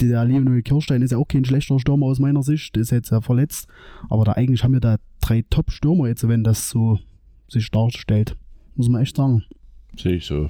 [0.00, 3.20] Der Leonel Kirstein ist ja auch kein schlechter Stürmer aus meiner Sicht, ist jetzt ja
[3.20, 3.66] verletzt.
[4.08, 6.98] Aber da eigentlich haben wir da drei Top-Stürmer jetzt, wenn das so
[7.48, 8.36] sich darstellt.
[8.76, 9.42] Muss man echt sagen.
[9.96, 10.48] Sehe ich so.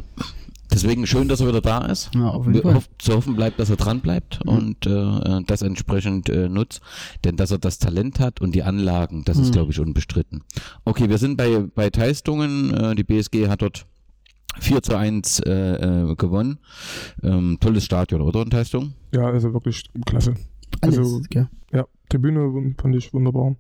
[0.71, 2.11] Deswegen schön, dass er wieder da ist.
[2.15, 2.83] Ja, auf jeden Fall.
[2.99, 4.53] zu hoffen bleibt, dass er dran bleibt Mhm.
[4.53, 6.83] und äh, das entsprechend äh, nutzt.
[7.25, 9.53] Denn dass er das Talent hat und die Anlagen, das ist, Mhm.
[9.53, 10.43] glaube ich, unbestritten.
[10.85, 12.75] Okay, wir sind bei, bei Teistungen.
[12.75, 13.87] Äh, die BSG hat dort
[14.61, 15.51] 4 zu 1 äh,
[16.11, 16.59] äh, gewonnen.
[17.23, 18.95] Ähm, tolles Stadion, oder in Teistungen?
[19.13, 20.35] Ja, also wirklich klasse.
[20.81, 21.49] Alles, Also- gell?
[21.73, 23.57] Ja, Tribüne fand ich wunderbar.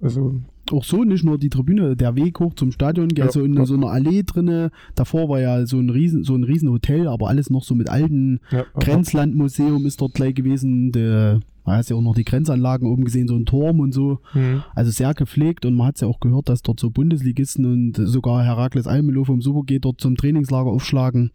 [0.00, 0.40] Also
[0.72, 3.66] auch so, nicht nur die Tribüne, der Weg hoch zum Stadion, ja, so in ja.
[3.66, 4.70] so einer Allee drinne.
[4.94, 7.90] Davor war ja so ein riesen, so ein riesen Hotel, aber alles noch so mit
[7.90, 10.92] alten ja, Grenzlandmuseum ist dort gleich gewesen.
[10.92, 14.20] Der, man hat ja auch noch die Grenzanlagen oben gesehen, so ein Turm und so.
[14.34, 14.62] Mhm.
[14.74, 18.44] Also sehr gepflegt und man hat ja auch gehört, dass dort so Bundesligisten und sogar
[18.44, 21.30] Herakles Almelo vom Super geht dort zum Trainingslager aufschlagen.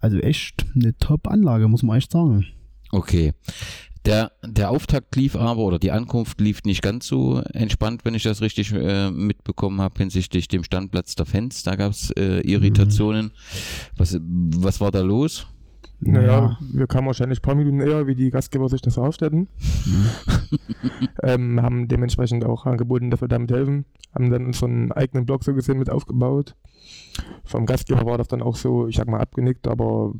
[0.00, 2.46] Also echt eine Top-Anlage, muss man echt sagen.
[2.92, 3.32] Okay.
[4.06, 8.22] Der, der Auftakt lief aber, oder die Ankunft lief nicht ganz so entspannt, wenn ich
[8.22, 11.62] das richtig äh, mitbekommen habe, hinsichtlich dem Standplatz der Fans.
[11.62, 13.26] Da gab es äh, Irritationen.
[13.26, 13.30] Mhm.
[13.96, 15.46] Was, was war da los?
[16.02, 16.58] Naja, ja.
[16.72, 19.48] wir kamen wahrscheinlich ein paar Minuten eher, wie die Gastgeber sich das aufstellten.
[19.84, 20.06] Mhm.
[21.22, 23.84] ähm, haben dementsprechend auch angeboten, dass wir damit helfen.
[24.14, 26.56] Haben dann unseren eigenen Blog so gesehen mit aufgebaut.
[27.44, 30.14] Vom Gastgeber war das dann auch so, ich sag mal, abgenickt, aber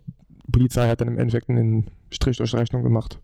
[0.46, 3.18] die Polizei hat dann im Endeffekt einen Strich durch Rechnung gemacht.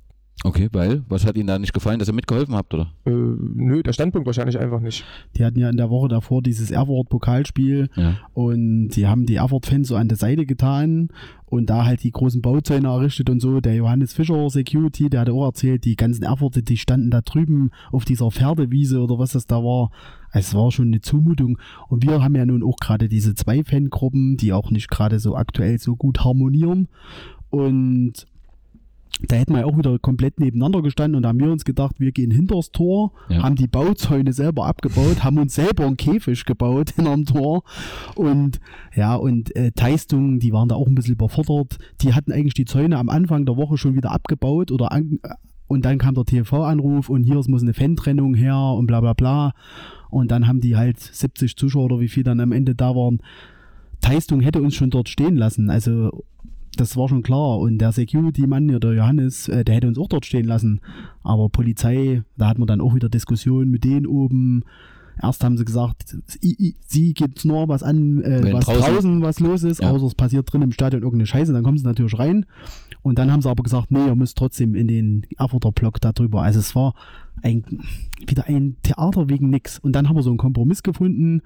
[0.44, 1.02] Okay, weil?
[1.08, 2.92] Was hat Ihnen da nicht gefallen, dass ihr mitgeholfen habt, oder?
[3.06, 5.04] Äh, nö, der Standpunkt wahrscheinlich einfach nicht.
[5.36, 8.16] Die hatten ja in der Woche davor dieses Erfurt-Pokalspiel ja.
[8.34, 11.08] und die haben die Erfurt-Fans so an der Seite getan
[11.46, 13.60] und da halt die großen Bauzäune errichtet und so.
[13.60, 17.70] Der Johannes Fischer Security, der hatte auch erzählt, die ganzen Erfurte, die standen da drüben
[17.90, 19.90] auf dieser Pferdewiese oder was das da war.
[20.32, 21.58] Es war schon eine Zumutung.
[21.88, 25.34] Und wir haben ja nun auch gerade diese zwei Fangruppen, die auch nicht gerade so
[25.34, 26.88] aktuell so gut harmonieren.
[27.48, 28.26] Und
[29.22, 31.98] da hätten wir ja auch wieder komplett nebeneinander gestanden und da haben wir uns gedacht,
[31.98, 33.42] wir gehen hinter das Tor, ja.
[33.42, 37.62] haben die Bauzäune selber abgebaut, haben uns selber einen Käfig gebaut hinterm Tor
[38.14, 38.60] und
[38.94, 41.78] ja, und äh, Teistungen, die waren da auch ein bisschen überfordert.
[42.02, 45.18] Die hatten eigentlich die Zäune am Anfang der Woche schon wieder abgebaut oder an,
[45.68, 49.52] und dann kam der TV-Anruf und hier muss eine Fan-Trennung her und bla bla bla.
[50.10, 53.20] Und dann haben die halt 70 Zuschauer oder wie viel dann am Ende da waren.
[54.00, 55.68] Teistung hätte uns schon dort stehen lassen.
[55.68, 56.24] Also
[56.76, 57.58] das war schon klar.
[57.58, 60.80] Und der Security-Mann, der Johannes, äh, der hätte uns auch dort stehen lassen.
[61.22, 64.64] Aber Polizei, da hat man dann auch wieder Diskussionen mit denen oben.
[65.22, 69.62] Erst haben sie gesagt, sie geht nur was an, äh, was draußen, draußen, was los
[69.62, 69.90] ist, ja.
[69.90, 72.44] außer es passiert drin im Stadion irgendeine Scheiße, dann kommen sie natürlich rein.
[73.00, 76.42] Und dann haben sie aber gesagt, nee, ihr müsst trotzdem in den Erfurter Block darüber.
[76.42, 76.94] Also es war
[77.42, 77.64] ein,
[78.26, 79.78] wieder ein Theater wegen nix.
[79.78, 81.40] Und dann haben wir so einen Kompromiss gefunden,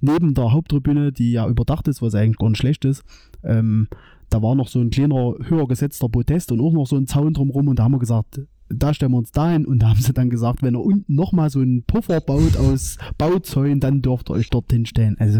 [0.00, 3.04] neben der Haupttribüne, die ja überdacht ist, was eigentlich gar nicht schlecht ist.
[3.42, 3.88] Ähm,
[4.34, 7.34] da war noch so ein kleiner, höher gesetzter Protest und auch noch so ein Zaun
[7.34, 10.00] drumherum und da haben wir gesagt, da stellen wir uns da hin und da haben
[10.00, 14.30] sie dann gesagt, wenn er unten nochmal so einen Puffer baut aus Bauzäunen, dann dürft
[14.30, 15.14] ihr euch dorthin stellen.
[15.20, 15.38] Also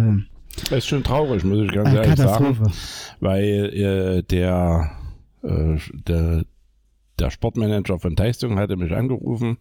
[0.70, 2.56] das ist schon traurig, muss ich ganz ehrlich sagen,
[3.18, 4.92] weil äh, der,
[5.42, 5.76] äh,
[6.06, 6.44] der
[7.18, 9.58] der Sportmanager von Teistung hatte mich angerufen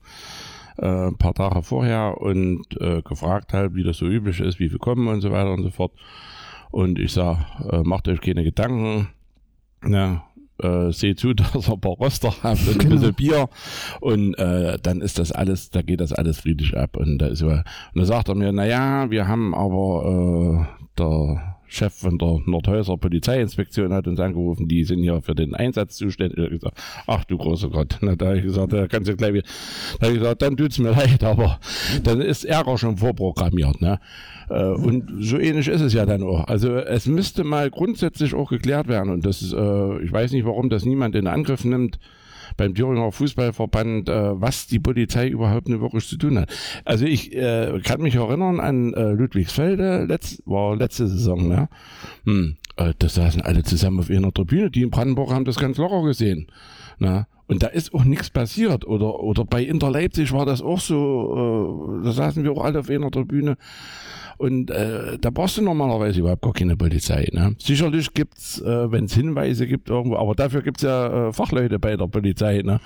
[0.78, 4.70] äh, ein paar Tage vorher und äh, gefragt halt, wie das so üblich ist, wie
[4.70, 5.92] viel kommen und so weiter und so fort.
[6.72, 9.10] Und ich sage, äh, macht euch keine Gedanken.
[9.88, 10.24] Ja,
[10.62, 12.96] äh, seht zu, dass ihr ein paar Roster habt und ein genau.
[12.96, 13.50] bisschen Bier
[14.02, 17.42] und äh, dann ist das alles, da geht das alles friedlich ab und da ist
[17.42, 17.64] und
[17.96, 23.94] da sagt er mir, naja, wir haben aber äh, der Chef von der Nordhäuser Polizeiinspektion
[23.94, 26.38] hat uns angerufen, die sind ja für den Einsatz zuständig.
[26.38, 27.98] Ich gesagt, ach du großer Gott.
[28.02, 29.48] Na, da habe ich gesagt, da kannst du gleich wieder.
[30.00, 31.60] Da habe ich gesagt, dann tut's mir leid, aber
[32.04, 33.82] dann ist Ärger schon vorprogrammiert.
[33.82, 34.00] Ne?
[34.54, 36.48] Äh, und so ähnlich ist es ja dann auch.
[36.48, 39.12] Also es müsste mal grundsätzlich auch geklärt werden.
[39.12, 42.00] Und das, äh, ich weiß nicht, warum das niemand in Angriff nimmt
[42.58, 46.50] beim Thüringer Fußballverband, äh, was die Polizei überhaupt nicht wirklich zu tun hat.
[46.86, 51.70] Also ich äh, kann mich erinnern an äh, Ludwigsfelde, letzt, war letzte Saison, ne?
[52.26, 55.78] Hm, äh, da saßen alle zusammen auf einer Tribüne, die in Brandenburg haben das ganz
[55.78, 56.48] locker gesehen.
[57.00, 57.28] Ne?
[57.48, 58.86] Und da ist auch nichts passiert.
[58.86, 62.80] Oder, oder bei Inter Leipzig war das auch so, äh, da saßen wir auch alle
[62.80, 63.58] auf einer Tribüne.
[64.38, 67.28] Und äh, da brauchst du normalerweise überhaupt gar keine Polizei.
[67.32, 67.56] Ne?
[67.60, 71.96] Sicherlich gibt's, äh, wenn es Hinweise gibt irgendwo, aber dafür gibt's ja äh, Fachleute bei
[71.96, 72.62] der Polizei.
[72.64, 72.80] Ne?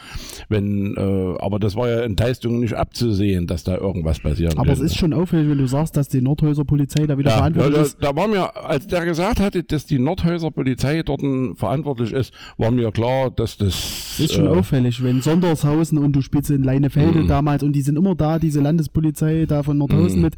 [0.49, 4.67] Wenn, äh, aber das war ja in Teistungen nicht abzusehen, dass da irgendwas passieren Aber
[4.67, 4.83] könnte.
[4.83, 7.75] es ist schon auffällig, wenn du sagst, dass die Nordhäuser Polizei da wieder ja, verantwortlich
[7.75, 7.97] ja, da, ist.
[8.01, 11.21] Da war mir, als der gesagt hatte, dass die Nordhäuser Polizei dort
[11.55, 14.15] verantwortlich ist, war mir klar, dass das.
[14.17, 17.27] Das ist schon äh, auffällig, wenn Sondershausen und du spielst in Leinefelde mhm.
[17.27, 20.23] damals und die sind immer da, diese Landespolizei da von Nordhausen mhm.
[20.23, 20.35] mit.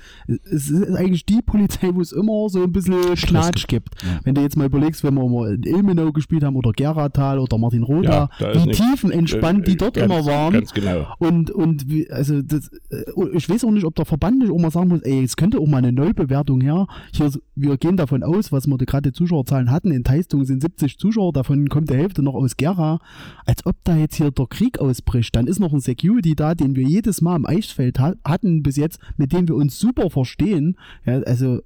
[0.52, 3.90] Es ist eigentlich die Polizei, wo es immer so ein bisschen Schnatsch gibt.
[4.04, 4.20] Ja.
[4.24, 7.58] Wenn du jetzt mal überlegst, wenn wir mal in Ilmenau gespielt haben oder Geratal oder
[7.58, 10.54] Martin Roda, ja, wie tiefenentspannt äh, die dort ganz, immer waren.
[10.54, 11.08] Ganz genau.
[11.20, 14.72] Und, und also das, äh, ich weiß auch nicht, ob der Verband nicht auch mal
[14.72, 16.88] sagen muss, ey, es könnte auch mal eine Neubewertung her.
[17.14, 19.92] Hier, wir gehen davon aus, was wir gerade Zuschauerzahlen hatten.
[19.92, 23.00] In Teistung sind 70 Zuschauer, davon kommt die Hälfte noch aus Gera.
[23.46, 25.36] Als ob da jetzt hier der Krieg ausbricht.
[25.36, 28.76] Dann ist noch ein Security da, den wir jedes Mal im Eichsfeld ha hatten bis
[28.76, 30.76] jetzt, mit dem wir uns super verstehen.
[31.06, 31.62] Ja, also,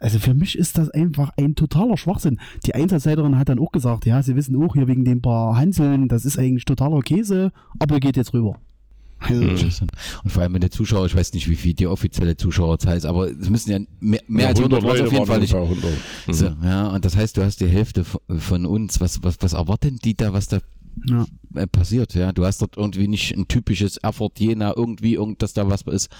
[0.00, 2.38] also für mich ist das einfach ein totaler Schwachsinn.
[2.66, 6.08] Die Einsatzleiterin hat dann auch gesagt, ja, sie wissen auch hier wegen den paar Hanseln,
[6.08, 8.56] das ist eigentlich totaler Käse, aber geht jetzt rüber.
[9.20, 9.42] Also,
[10.22, 13.04] Und vor allem mit den Zuschauern, ich weiß nicht, wie viel die offizielle Zuschauerzahl ist,
[13.04, 15.54] aber es müssen ja mehr, mehr als 100 Leute auf jeden Fall nicht.
[15.54, 15.84] 100.
[16.30, 19.00] So, ja, und das heißt, du hast die Hälfte von uns.
[19.00, 20.60] Was, was, was erwarten die da, was da
[21.08, 21.26] Ja.
[21.56, 22.14] äh, passiert?
[22.14, 25.82] Ja, du hast dort irgendwie nicht ein typisches Erfurt Jena, irgendwie irgend, dass da was
[25.82, 26.10] ist.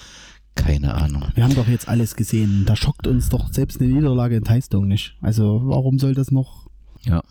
[0.59, 1.25] Keine Ahnung.
[1.35, 2.65] Wir haben doch jetzt alles gesehen.
[2.67, 5.17] Da schockt uns doch selbst eine Niederlage in Teistung nicht.
[5.21, 6.69] Also warum soll das noch?
[7.05, 7.23] Ja.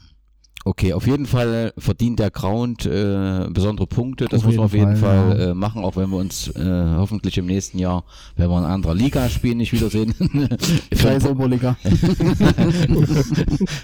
[0.65, 4.25] Okay, auf jeden Fall verdient der Ground äh, besondere Punkte.
[4.25, 5.51] Das Auf muss man auf jeden Fall, Fall ja.
[5.51, 8.03] äh, machen, auch wenn wir uns äh, hoffentlich im nächsten Jahr,
[8.35, 10.13] wenn wir in anderer Liga spielen, nicht wiedersehen.
[10.93, 11.77] Scheiß Oberliga.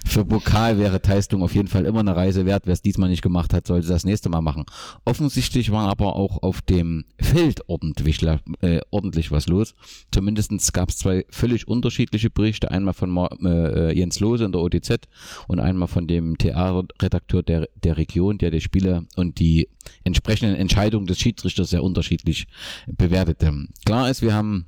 [0.05, 2.63] Für Pokal wäre Teistung auf jeden Fall immer eine Reise wert.
[2.65, 4.65] Wer es diesmal nicht gemacht hat, sollte das nächste Mal machen.
[5.05, 8.21] Offensichtlich war aber auch auf dem Feld ordentlich,
[8.62, 9.73] äh, ordentlich was los.
[10.12, 12.71] Zumindest gab es zwei völlig unterschiedliche Berichte.
[12.71, 15.07] Einmal von Ma äh, Jens Lose in der OTZ
[15.47, 19.69] und einmal von dem TA-Redakteur der, der Region, der die Spiele und die
[20.04, 22.47] entsprechenden Entscheidungen des Schiedsrichters sehr unterschiedlich
[22.88, 23.67] bewertete.
[23.86, 24.65] Klar ist, wir haben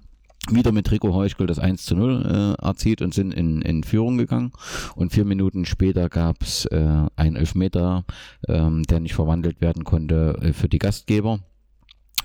[0.52, 4.18] wieder mit Rico Heuschkel das 1 zu 0 äh, erzielt und sind in, in Führung
[4.18, 4.52] gegangen.
[4.96, 8.06] Und vier Minuten später gab es äh, einen Elfmeter,
[8.48, 11.40] ähm, der nicht verwandelt werden konnte äh, für die Gastgeber.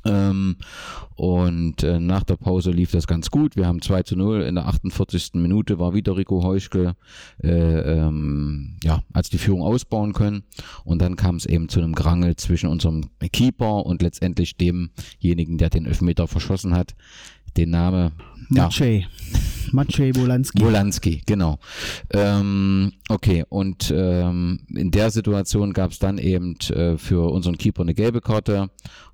[0.04, 0.56] Ähm,
[1.14, 3.56] und äh, nach der Pause lief das ganz gut.
[3.56, 4.42] Wir haben 2 zu 0.
[4.42, 5.34] In der 48.
[5.34, 6.94] Minute war wieder Rico Heuschkel,
[7.42, 10.44] äh, ähm, ja, als die Führung ausbauen können.
[10.84, 15.70] Und dann kam es eben zu einem Grangel zwischen unserem Keeper und letztendlich demjenigen, der
[15.70, 16.94] den Elfmeter verschossen hat.
[17.56, 18.12] Den Name,
[18.50, 19.06] ja, Maciej.
[19.72, 20.60] Maciej Wolanski.
[20.60, 21.58] Wolanski, genau.
[22.12, 27.82] Ähm, okay, und ähm, in der Situation gab es dann eben äh, für unseren Keeper
[27.82, 28.70] eine gelbe Karte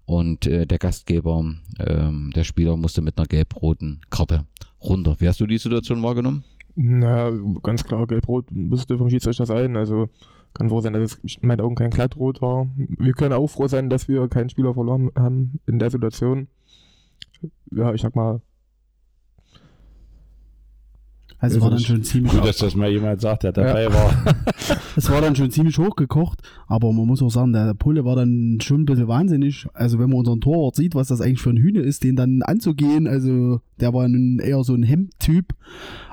[0.06, 1.44] und äh, der Gastgeber,
[1.78, 4.46] ähm, der Spieler musste mit einer gelb-roten Karte
[4.80, 5.16] runter.
[5.18, 6.44] Wie hast du die Situation wahrgenommen?
[6.76, 7.30] Na,
[7.62, 9.76] ganz klar, gelb-rot müsste vom Schiedsrichter sein.
[9.76, 10.08] Also
[10.54, 12.68] kann froh sein, dass es in meinen Augen kein Glattrot war.
[12.76, 16.48] Wir können auch froh sein, dass wir keinen Spieler verloren haben in der Situation.
[17.70, 18.40] Ja, ich sag mal,
[21.38, 24.36] Also war dann schon ziemlich, Gut, dass das mal jemand sagt, der dabei war.
[24.96, 28.58] es war dann schon ziemlich hochgekocht, aber man muss auch sagen, der Pulle war dann
[28.62, 29.66] schon ein bisschen wahnsinnig.
[29.74, 32.42] Also wenn man unseren Torwart sieht, was das eigentlich für ein Hühne ist, den dann
[32.42, 35.52] anzugehen, also der war nun eher so ein Hemdtyp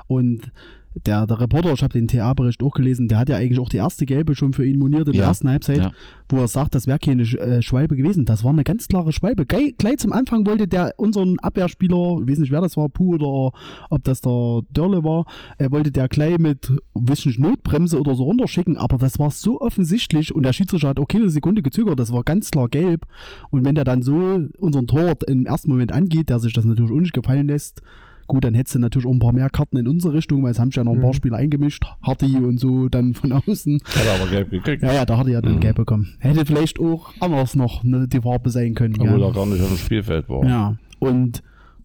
[0.06, 0.52] und
[0.94, 3.78] der, der Reporter, ich habe den TA-Bericht auch gelesen, der hat ja eigentlich auch die
[3.78, 5.92] erste Gelbe schon für ihn moniert in der Ja, ersten Halbzeit, ja.
[6.28, 8.24] wo er sagt, das wäre keine äh, Schwalbe gewesen.
[8.24, 9.44] Das war eine ganz klare Schwalbe.
[9.44, 13.14] Gleich, gleich zum Anfang wollte der unseren Abwehrspieler, ich weiß nicht, wer das war, Puh
[13.14, 13.52] oder
[13.90, 15.26] ob das der Dörle war,
[15.58, 19.60] er wollte der gleich mit, weiß nicht, Notbremse oder so runterschicken, aber das war so
[19.60, 23.06] offensichtlich und der Schiedsrichter hat auch keine Sekunde gezögert, das war ganz klar gelb.
[23.50, 26.92] Und wenn der dann so unseren Torwart im ersten Moment angeht, der sich das natürlich
[26.92, 27.82] auch nicht gefallen lässt,
[28.26, 30.58] Gut, dann hättest du natürlich auch ein paar mehr Karten in unsere Richtung, weil es
[30.58, 31.14] haben sich ja noch ein paar Mhm.
[31.14, 31.84] Spieler eingemischt.
[32.02, 33.80] Hardy und so dann von außen.
[33.84, 34.82] Hat aber gelb gekriegt.
[34.82, 35.60] Ja, ja, da hat er ja dann Mhm.
[35.60, 36.14] gelb bekommen.
[36.18, 38.94] Hätte vielleicht auch anders noch ne, die Farbe sein können.
[38.98, 39.26] Obwohl Ja.
[39.26, 40.44] er gar nicht auf dem Spielfeld war.
[40.44, 41.42] ja, und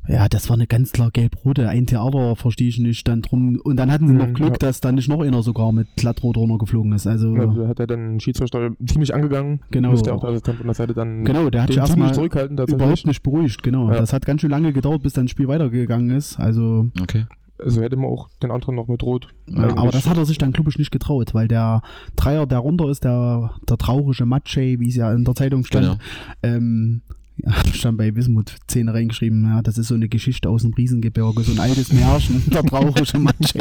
[0.09, 1.69] ja, das war eine ganz klar gelb-rote.
[1.69, 3.59] Ein Theater verstehe ich nicht dann drum.
[3.63, 4.57] Und dann hatten sie noch Mhm, Glück, ja.
[4.57, 7.05] dass da nicht noch einer sogar mit glattrot runtergeflogen ist.
[7.05, 9.61] Also, da hat er dann Schiedsrichter ziemlich angegangen.
[9.71, 9.91] Genau.
[9.91, 13.05] Musste auch der Assistent von der Seite dann genau, der hat sich erstmal zurückhalten überhaupt
[13.05, 13.61] nicht beruhigt.
[13.63, 13.97] Genau, Ja.
[13.97, 16.39] das hat ganz schön lange gedauert, bis dann das Spiel weitergegangen ist.
[16.39, 17.25] Also, Okay.
[17.61, 19.27] Also hätte man auch den anderen noch mit Rot.
[19.49, 21.81] Ja, aber das hat er sich dann, glaube ich, nicht getraut, weil der
[22.15, 25.85] Dreier, der runter ist, der, der traurige Matsche, wie es ja in der Zeitung stand,
[25.85, 25.97] Genau.
[26.41, 27.01] ähm,
[27.45, 31.43] ja, stand bei Wismut 10 reingeschrieben, ja, das ist so eine Geschichte aus dem Riesengebirge,
[31.43, 33.59] so ein altes Märchen, der traurige Matsche.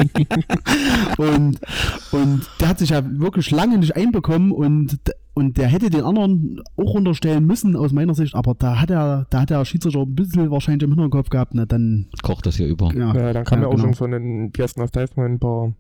[1.18, 1.60] und,
[2.12, 4.98] und der hat sich ja wirklich lange nicht einbekommen und,
[5.34, 9.26] und der hätte den anderen auch runterstellen müssen, aus meiner Sicht, aber da hat er,
[9.30, 12.68] da hat der Schiedsrichter ein bisschen wahrscheinlich im Hinterkopf gehabt, na dann, Kocht das hier
[12.68, 12.92] über.
[12.94, 13.14] ja.
[13.14, 13.84] ja, dann kam ja, ja, auch genau.
[13.84, 15.72] schon von den Gästen aus Teistung ein paar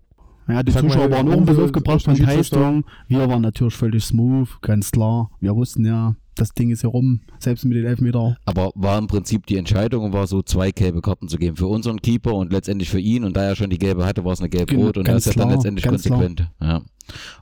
[0.48, 2.84] Ja, die Sag mal, Zuschauer waren auch ein bisschen aufgebracht von Teistung.
[3.08, 5.30] Wir waren natürlich völlig smooth, ganz klar.
[5.40, 8.36] Wir wussten ja, das Ding ist hier rum, selbst mit den Elfmeter.
[8.44, 11.56] Aber war im Prinzip die Entscheidung, war so zwei gelbe Karten zu geben.
[11.56, 13.24] Für unseren Keeper und letztendlich für ihn.
[13.24, 14.98] Und da er schon die gelbe hatte, war es eine gelb-rot.
[14.98, 16.48] Und das ist ja dann letztendlich konsequent.
[16.60, 16.82] Ja.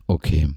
[0.06, 0.48] Okay.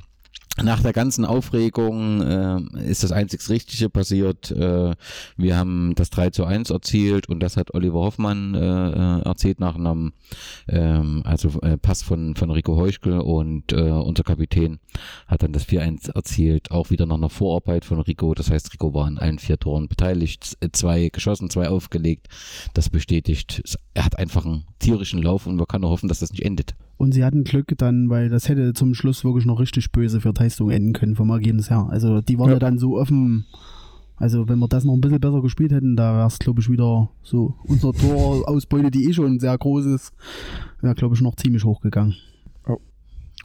[0.64, 4.52] Nach der ganzen Aufregung äh, ist das einzig Richtige passiert.
[4.52, 4.94] Äh,
[5.38, 9.60] wir haben das 3 zu 1 erzielt und das hat Oliver Hoffmann äh, äh, erzählt
[9.60, 10.14] nach einem
[10.68, 14.80] ähm, also äh, Pass von, von Rico Heuschkel und äh, unser Kapitän
[15.28, 18.34] hat dann das 4-1 erzielt, auch wieder nach einer Vorarbeit von Rico.
[18.34, 22.28] Das heißt, Rico war an allen vier Toren beteiligt, z- zwei geschossen, zwei aufgelegt.
[22.74, 23.62] Das bestätigt,
[23.94, 26.76] er hat einfach einen tierischen Lauf und man kann nur hoffen, dass das nicht endet.
[26.98, 30.34] Und sie hatten Glück dann, weil das hätte zum Schluss wirklich noch richtig böse für
[30.50, 31.88] Teistung enden können vom Ergebnis her.
[31.90, 32.60] Also die waren ja, Ja.
[32.60, 33.46] dann so offen.
[34.18, 36.70] Also wenn wir das noch ein bisschen besser gespielt hätten, da wäre es glaube ich
[36.70, 40.12] wieder so unser Torausbeute, die eh schon sehr groß ist,
[40.82, 42.16] wäre glaube ich noch ziemlich hochgegangen.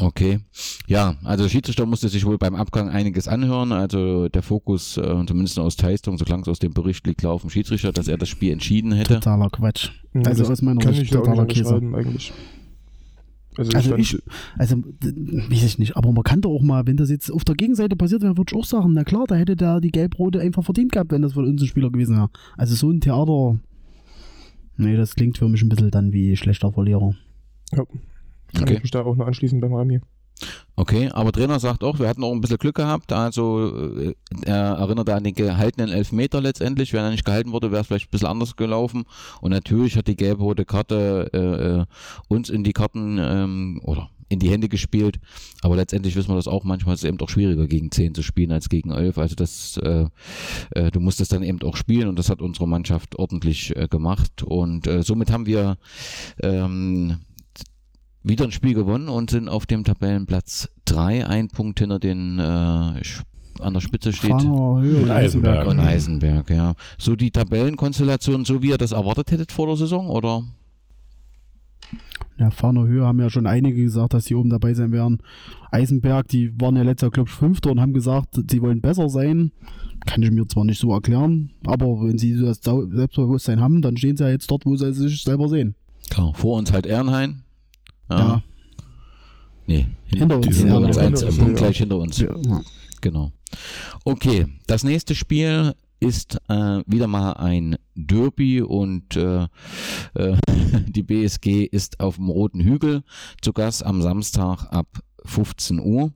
[0.00, 0.40] Okay.
[0.88, 3.70] Ja, also der Schiedsrichter musste sich wohl beim Abgang einiges anhören.
[3.70, 7.32] Also der Fokus, äh, zumindest aus Teistung, so klang es aus dem Bericht, liegt klar
[7.32, 9.14] auf dem Schiedsrichter, dass er das Spiel entschieden hätte.
[9.14, 9.90] Totaler Quatsch.
[10.14, 11.76] Also das aus meiner kann Sicht totaler nicht Käse.
[11.76, 12.32] eigentlich.
[13.56, 14.22] Also, Also ich, ich,
[14.58, 17.54] also weiß ich nicht, aber man kann doch auch mal, wenn das jetzt auf der
[17.54, 20.64] Gegenseite passiert wäre, würde ich auch sagen, na klar, da hätte der die Gelb-Rote einfach
[20.64, 22.30] verdient gehabt, wenn das von uns ein Spieler gewesen wäre.
[22.56, 23.58] Also so ein Theater,
[24.76, 27.14] nee, das klingt für mich ein bisschen dann wie schlechter Verlierer.
[27.70, 27.86] kann
[28.62, 28.74] Okay.
[28.74, 30.00] ich mich da auch noch anschließen beim Rami.
[30.76, 33.12] Okay, aber Trainer sagt auch, wir hatten auch ein bisschen Glück gehabt.
[33.12, 34.14] Also äh,
[34.44, 36.92] er erinnert an den gehaltenen Elfmeter letztendlich.
[36.92, 39.04] Wenn er nicht gehalten wurde, wäre es vielleicht ein bisschen anders gelaufen.
[39.40, 41.84] Und natürlich hat die gelb-rote Karte äh, äh,
[42.28, 45.20] uns in die Karten ähm, oder in die Hände gespielt.
[45.62, 46.64] Aber letztendlich wissen wir das auch.
[46.64, 49.16] Manchmal ist es eben doch schwieriger, gegen 10 zu spielen als gegen 11.
[49.18, 50.06] Also das, äh,
[50.70, 53.86] äh, du musst es dann eben auch spielen und das hat unsere Mannschaft ordentlich äh,
[53.88, 54.42] gemacht.
[54.42, 55.76] Und äh, somit haben wir
[56.42, 57.18] ähm,
[58.24, 63.02] wieder ein Spiel gewonnen und sind auf dem Tabellenplatz 3, ein Punkt hinter den äh,
[63.60, 64.30] an der Spitze steht.
[64.30, 65.66] Fahner, Höhe und Eisenberg.
[65.66, 66.74] Und Eisenberg, ja.
[66.98, 70.42] So die Tabellenkonstellation, so wie ihr das erwartet hättet vor der Saison, oder?
[72.38, 75.18] Ja, Fahner Höhe haben ja schon einige gesagt, dass sie oben dabei sein werden.
[75.70, 79.08] Eisenberg, die waren ja letzter Jahr, glaube ich, Fünfter und haben gesagt, sie wollen besser
[79.08, 79.52] sein.
[80.06, 84.16] Kann ich mir zwar nicht so erklären, aber wenn sie das Selbstbewusstsein haben, dann stehen
[84.16, 85.76] sie ja jetzt dort, wo sie sich selber sehen.
[86.10, 86.32] Klar.
[86.34, 87.43] Vor uns halt Ehrenhain.
[88.10, 88.42] Ja.
[89.66, 90.56] Nee, Hinter uns.
[90.56, 91.56] Hinter Ja, uns, hinter eins, äh, Punkt ja.
[91.56, 92.18] gleich hinter uns.
[92.18, 92.34] Ja.
[93.00, 93.32] Genau.
[94.04, 99.46] Okay, das nächste Spiel ist äh, wieder mal ein Derby und äh,
[100.14, 100.36] äh,
[100.86, 103.02] die BSG ist auf dem Roten Hügel
[103.40, 104.86] zu Gast am Samstag ab
[105.24, 106.12] 15 Uhr.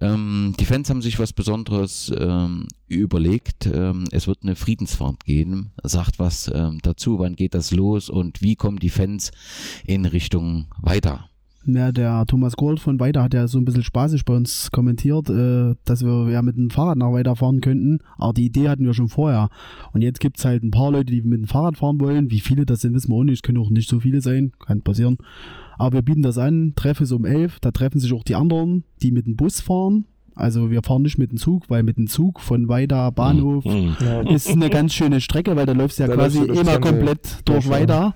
[0.00, 3.66] Ähm, die Fans haben sich was Besonderes ähm, überlegt.
[3.66, 5.72] Ähm, es wird eine Friedensfahrt geben.
[5.82, 9.30] Sagt was ähm, dazu, wann geht das los und wie kommen die Fans
[9.84, 11.30] in Richtung weiter?
[11.66, 15.28] Ja, der Thomas Gold von Weida hat ja so ein bisschen spaßig bei uns kommentiert,
[15.28, 17.98] äh, dass wir ja mit dem Fahrrad nach Weida fahren könnten.
[18.16, 19.48] Aber die Idee hatten wir schon vorher.
[19.92, 22.30] Und jetzt gibt es halt ein paar Leute, die mit dem Fahrrad fahren wollen.
[22.30, 23.36] Wie viele das sind, wissen wir auch nicht.
[23.36, 24.52] Es können auch nicht so viele sein.
[24.64, 25.18] Kann passieren.
[25.76, 26.74] Aber wir bieten das an.
[26.76, 27.58] Treffen ist um 11.
[27.60, 30.04] Da treffen sich auch die anderen, die mit dem Bus fahren.
[30.36, 33.64] Also wir fahren nicht mit dem Zug, weil mit dem Zug von Weida Bahnhof.
[33.64, 37.40] Ja, ist eine ganz schöne Strecke, weil da läufst du ja Da quasi immer komplett
[37.46, 38.14] durch durch, ja.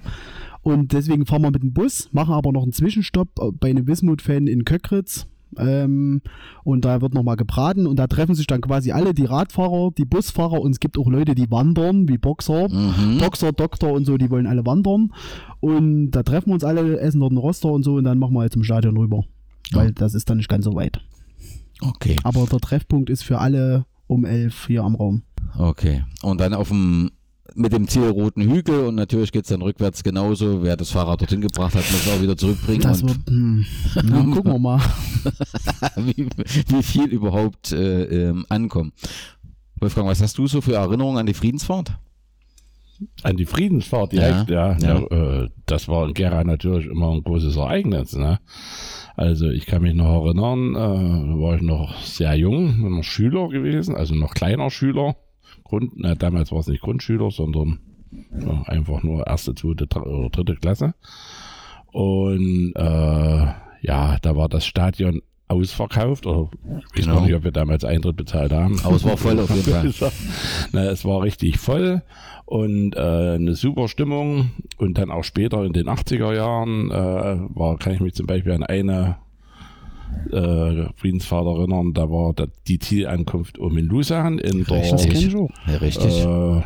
[0.62, 3.28] Und deswegen fahren wir mit dem Bus, machen aber noch einen Zwischenstopp
[3.60, 5.26] bei einem Wismut-Fan in Köckritz.
[5.56, 6.22] Ähm,
[6.62, 10.04] und da wird nochmal gebraten und da treffen sich dann quasi alle, die Radfahrer, die
[10.04, 12.68] Busfahrer und es gibt auch Leute, die wandern, wie Boxer.
[12.68, 13.18] Mhm.
[13.18, 15.12] Boxer, Doktor und so, die wollen alle wandern.
[15.58, 18.34] Und da treffen wir uns alle, essen dort einen Roster und so und dann machen
[18.34, 19.24] wir halt zum Stadion rüber.
[19.72, 21.00] Weil das ist dann nicht ganz so weit.
[21.80, 22.16] Okay.
[22.22, 25.22] Aber der Treffpunkt ist für alle um 11 hier am Raum.
[25.56, 26.04] Okay.
[26.22, 27.10] Und dann auf dem
[27.54, 30.62] mit dem Ziel Roten Hügel und natürlich geht's dann rückwärts genauso.
[30.62, 32.82] Wer das Fahrrad dorthin gebracht hat, muss es auch wieder zurückbringen.
[32.82, 33.66] Das und wird, hm,
[34.04, 34.80] na, gucken wir mal.
[35.96, 36.26] wie,
[36.68, 38.92] wie viel überhaupt äh, ähm, ankommen.
[39.80, 41.92] Wolfgang, was hast du so für Erinnerungen an die Friedensfahrt?
[43.22, 44.76] An die Friedensfahrt direkt, ja.
[44.78, 45.42] Ja, ja.
[45.42, 48.14] äh, das war in Gera natürlich immer ein großes Ereignis.
[48.14, 48.40] Ne?
[49.16, 53.48] Also ich kann mich noch erinnern, äh, da war ich noch sehr jung, noch Schüler
[53.48, 55.16] gewesen, also noch kleiner Schüler.
[55.70, 57.78] Grund, na, damals war es nicht Grundschüler, sondern
[58.38, 60.94] ja, einfach nur erste, zweite dr- oder dritte Klasse.
[61.92, 63.46] Und äh,
[63.82, 67.14] ja, da war das Stadion ausverkauft oder ich weiß Genau.
[67.16, 68.78] gar nicht, ob wir damals Eintritt bezahlt haben.
[68.84, 70.12] Aber es war voll auf jeden Fall.
[70.72, 72.02] Na, es war richtig voll
[72.44, 73.00] und äh,
[73.34, 74.50] eine super Stimmung.
[74.78, 76.94] Und dann auch später in den 80er Jahren äh,
[77.56, 79.16] war, kann ich mich zum Beispiel an eine
[80.32, 85.50] äh, Friedensfahrt erinnern, da war da die Zielankunft um in Lusan in der Das auch.
[85.66, 86.20] Ja, richtig.
[86.20, 86.62] äh, oh,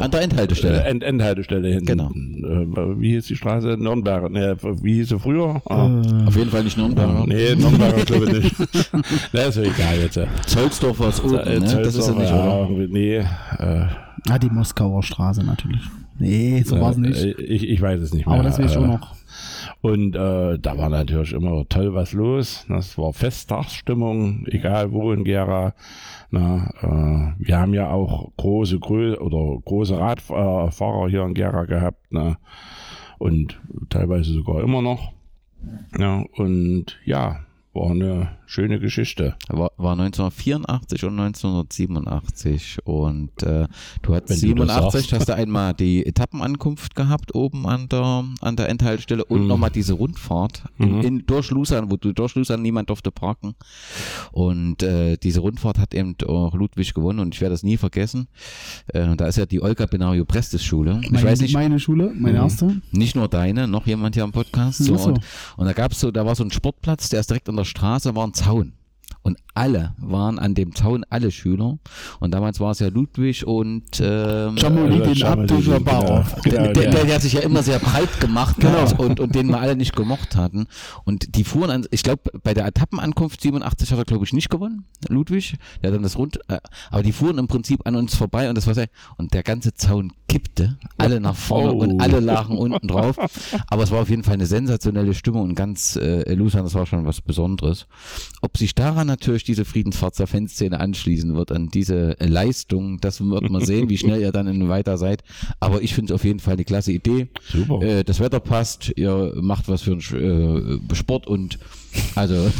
[0.00, 0.82] An der Endhaltestelle.
[0.84, 1.86] End Endhaltestelle hinten.
[1.86, 2.10] Genau.
[2.10, 3.76] Äh, wie hieß die Straße?
[3.78, 4.30] Nürnberg.
[4.30, 5.62] Ne, wie hieß sie früher?
[5.66, 7.26] Ah, Äh, auf jeden Fall nicht Nürnberg.
[7.26, 8.54] nee, Nürnberg glaube ich nicht.
[9.32, 10.20] Na, ist ja egal jetzt.
[10.46, 11.60] Zollsdorf war es oben, ne?
[11.82, 12.68] Das ist ja nicht, oder?
[12.88, 13.86] Nee, äh,
[14.28, 15.82] ah, die Moskauer Straße natürlich.
[16.18, 17.22] Nee, so war es nicht.
[17.22, 18.34] Äh, Ich, ich weiß es nicht mehr.
[18.34, 19.14] Aber das ich Äh, auch noch.
[19.86, 22.66] Und äh, da war natürlich immer toll was los.
[22.68, 25.74] Das war Festtagsstimmung, egal wo in Gera.
[26.32, 32.10] Na, äh, wir haben ja auch große Grö oder große Radfahrer hier in Gera gehabt.
[32.10, 32.36] Ne?
[33.18, 35.12] Und teilweise sogar immer noch.
[35.96, 37.45] Ja, und ja,
[37.76, 39.34] war eine schöne Geschichte.
[39.48, 43.66] War, war 1984 und 1987 und äh,
[44.02, 45.12] du hast Wenn du das 87 sagst.
[45.12, 49.46] hast du einmal die Etappenankunft gehabt oben an der an der Endhaltestelle und Mhm.
[49.48, 51.00] nochmal diese Rundfahrt in, Mhm.
[51.02, 53.54] in durch Lusan, wo du durch Lusan niemand durfte parken
[54.32, 58.28] und äh, diese Rundfahrt hat eben auch Ludwig gewonnen und ich werde das nie vergessen.
[58.88, 61.00] Äh, da ist ja die Olga Benario Prestes Schule.
[61.02, 62.44] Ich Meine, weiß nicht, meine Schule, meine Mhm.
[62.44, 62.80] erste.
[62.92, 64.78] nicht nur deine, noch jemand hier am Podcast.
[64.84, 65.08] So, so.
[65.10, 65.20] und,
[65.56, 68.14] und da gab's so, da war so ein Sportplatz, der ist direkt an der Straße
[68.14, 68.72] war ein Zaun.
[69.26, 71.78] Und alle waren an dem Zaun, alle Schüler.
[72.20, 75.44] Und damals war es ja Ludwig und ähm, Jamolidin genau.
[75.44, 78.78] der, der, der, der hat sich ja immer sehr breit gemacht Genau.
[78.82, 80.68] hat und, und den wir alle nicht gemocht hatten.
[81.04, 84.48] Und die fuhren an, ich glaube, bei der Etappenankunft 87 hat er, glaube ich, nicht
[84.48, 85.56] gewonnen, Ludwig.
[85.82, 86.58] Der hat dann das rund, äh,
[86.92, 89.74] aber die fuhren im Prinzip an uns vorbei und das war sehr, und der ganze
[89.74, 91.78] Zaun kippte, alle nach vorne Oh.
[91.78, 93.16] und alle lagen unten drauf.
[93.68, 96.86] Aber es war auf jeden Fall eine sensationelle Stimmung und ganz äh, Lusan, das war
[96.86, 97.86] schon was Besonderes.
[98.40, 103.64] Ob sich daran natürlich diese Friedensfarzer Fanszene anschließen wird, an diese Leistung, das wird man
[103.64, 105.22] sehen, wie schnell ihr dann in weiter seid.
[105.60, 107.28] Aber ich finde es auf jeden Fall eine klasse Idee.
[107.50, 107.82] Super.
[107.82, 111.58] Äh, das Wetter passt, ihr macht was für einen äh, Sport und
[112.14, 112.34] also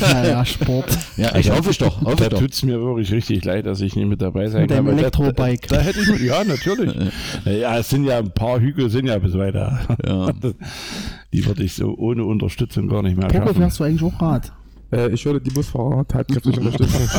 [0.00, 0.86] Naja, Sport.
[1.18, 3.94] ja, ich hoffe ich doch, hoffe Da tut es mir wirklich richtig leid, dass ich
[3.96, 4.86] nicht mit dabei sein Mit kann.
[4.86, 5.68] weil da- Elektrobike.
[5.68, 6.94] Da, da hätte ich mit, ja, natürlich.
[7.44, 9.78] ja, es sind ja ein paar Hügel, sind ja bis weiter.
[10.06, 10.32] Ja.
[11.34, 13.56] Die würde ich so ohne Unterstützung gar nicht mehr Poco, schaffen.
[13.60, 14.52] fährst du eigentlich auch Rad?
[14.90, 17.08] Äh, ich würde die Busfahrer tatkräftig unterstützen.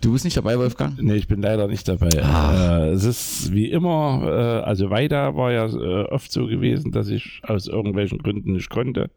[0.00, 1.00] Du bist nicht dabei, Wolfgang?
[1.00, 2.08] Nee, ich bin leider nicht dabei.
[2.08, 7.08] Äh, es ist wie immer, äh, also weiter war ja äh, oft so gewesen, dass
[7.08, 9.10] ich aus irgendwelchen Gründen nicht konnte.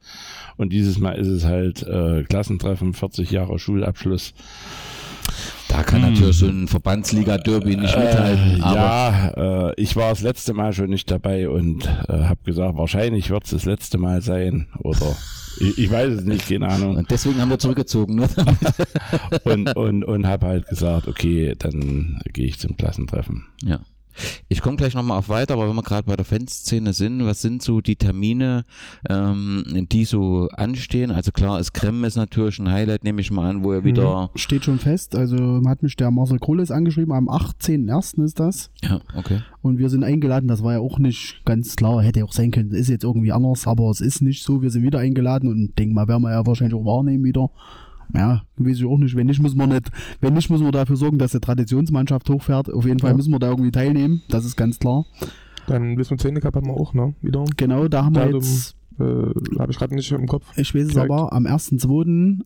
[0.57, 4.33] Und dieses Mal ist es halt äh, Klassentreffen, 40 Jahre Schulabschluss.
[5.69, 10.21] Da kann natürlich so ein Verbandsliga-Derby nicht mithalten, Äh, aber ja, äh, ich war das
[10.21, 14.21] letzte Mal schon nicht dabei und äh, habe gesagt, wahrscheinlich wird es das letzte Mal
[14.21, 14.67] sein.
[14.79, 15.15] Oder
[15.59, 16.97] ich, ich weiß es nicht, keine Ahnung.
[16.97, 18.15] und deswegen haben wir zurückgezogen.
[18.15, 18.27] Ne?
[19.43, 23.45] Und, und, und habe halt gesagt, okay, dann gehe ich zum Klassentreffen.
[23.63, 23.79] Ja.
[24.47, 27.41] Ich komme gleich nochmal auf weiter, aber wenn wir gerade bei der Fanszene sind, was
[27.41, 28.65] sind so die Termine,
[29.09, 31.11] ähm, die so anstehen?
[31.11, 34.29] Also klar, ist Krem ist natürlich ein Highlight, nehme ich mal an, wo er wieder.
[34.35, 35.15] Steht schon fest.
[35.15, 38.23] Also hat mich der Marcel Kohles angeschrieben, am 18.01.
[38.23, 38.71] ist das.
[38.81, 39.41] Ja, okay.
[39.61, 42.71] Und wir sind eingeladen, das war ja auch nicht ganz klar, hätte auch sein können,
[42.71, 44.61] ist jetzt irgendwie anders, aber es ist nicht so.
[44.61, 47.49] Wir sind wieder eingeladen und denke mal, werden wir ja wahrscheinlich auch wahrnehmen wieder.
[48.13, 49.15] Ja, weiß ich auch nicht.
[49.15, 49.91] Wenn nicht, müssen wir nicht,
[50.21, 52.71] wenn nicht, müssen wir dafür sorgen, dass die Traditionsmannschaft hochfährt.
[52.73, 53.17] Auf jeden Fall Ja.
[53.17, 55.05] müssen wir da irgendwie teilnehmen, das ist ganz klar.
[55.67, 57.13] Dann Wissen und Zähne Cup haben wir auch, ne?
[57.21, 57.45] Wieder.
[57.57, 60.45] Genau, da haben wir Datum, jetzt, Äh, Habe ich gerade nicht im Kopf.
[60.57, 62.41] ich weiß es aber, am 1.2.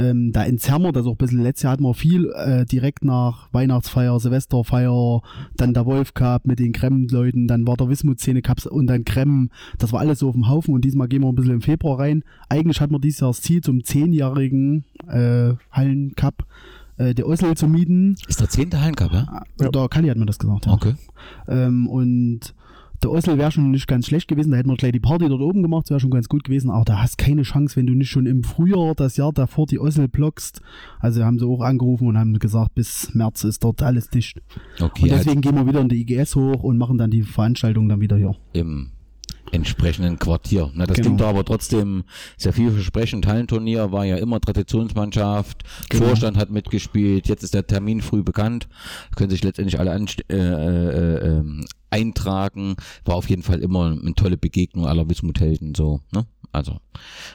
[0.00, 2.30] Äh, 2020 ähm, da in Zermer, das auch ein bisschen, letztes Jahr hatten wir viel,
[2.34, 5.22] äh, direkt nach Weihnachtsfeier, Silvesterfeier,
[5.56, 9.50] dann der Wolf Cup mit den Krem-Leuten, dann war der Wismut-Szene Cup und dann Krem,
[9.78, 11.98] das war alles so auf dem Haufen und diesmal gehen wir ein bisschen im Februar
[11.98, 12.24] rein.
[12.48, 16.46] Eigentlich hatten wir dieses Jahr das Ziel, zum zehnjährigen äh, Hallen-Cup
[16.96, 18.16] äh, der Oslo zu mieten.
[18.28, 19.42] Ist der zehnte Hallencup, ja?
[19.60, 19.68] Ja.
[19.68, 20.72] Der Kali hat mir das gesagt, ja.
[20.72, 20.94] Okay.
[21.48, 22.54] Ähm, und
[23.02, 25.40] der Oslo wäre schon nicht ganz schlecht gewesen, da hätten wir gleich die Party dort
[25.40, 27.94] oben gemacht, das wäre schon ganz gut gewesen, aber da hast keine Chance, wenn du
[27.94, 30.60] nicht schon im Frühjahr das Jahr davor die Oslo blockst.
[30.98, 34.40] Also haben sie auch angerufen und haben gesagt, bis März ist dort alles dicht.
[34.80, 37.22] Okay, und halt deswegen gehen wir wieder in die IGS hoch und machen dann die
[37.22, 38.36] Veranstaltung dann wieder hier.
[38.52, 38.90] im
[39.52, 40.70] entsprechenden Quartier.
[40.74, 41.08] Na, das Genau.
[41.08, 42.04] klingt aber trotzdem
[42.36, 43.26] sehr vielversprechend.
[43.26, 46.06] Hallenturnier war ja immer Traditionsmannschaft, Genau.
[46.06, 48.68] Vorstand hat mitgespielt, jetzt ist der Termin früh bekannt,
[49.16, 49.90] können sich letztendlich alle
[50.30, 52.76] äh, äh, ähm, eintragen.
[53.04, 56.26] War auf jeden Fall immer eine tolle Begegnung aller Wismut-Helden, so, ne?
[56.52, 56.78] Also,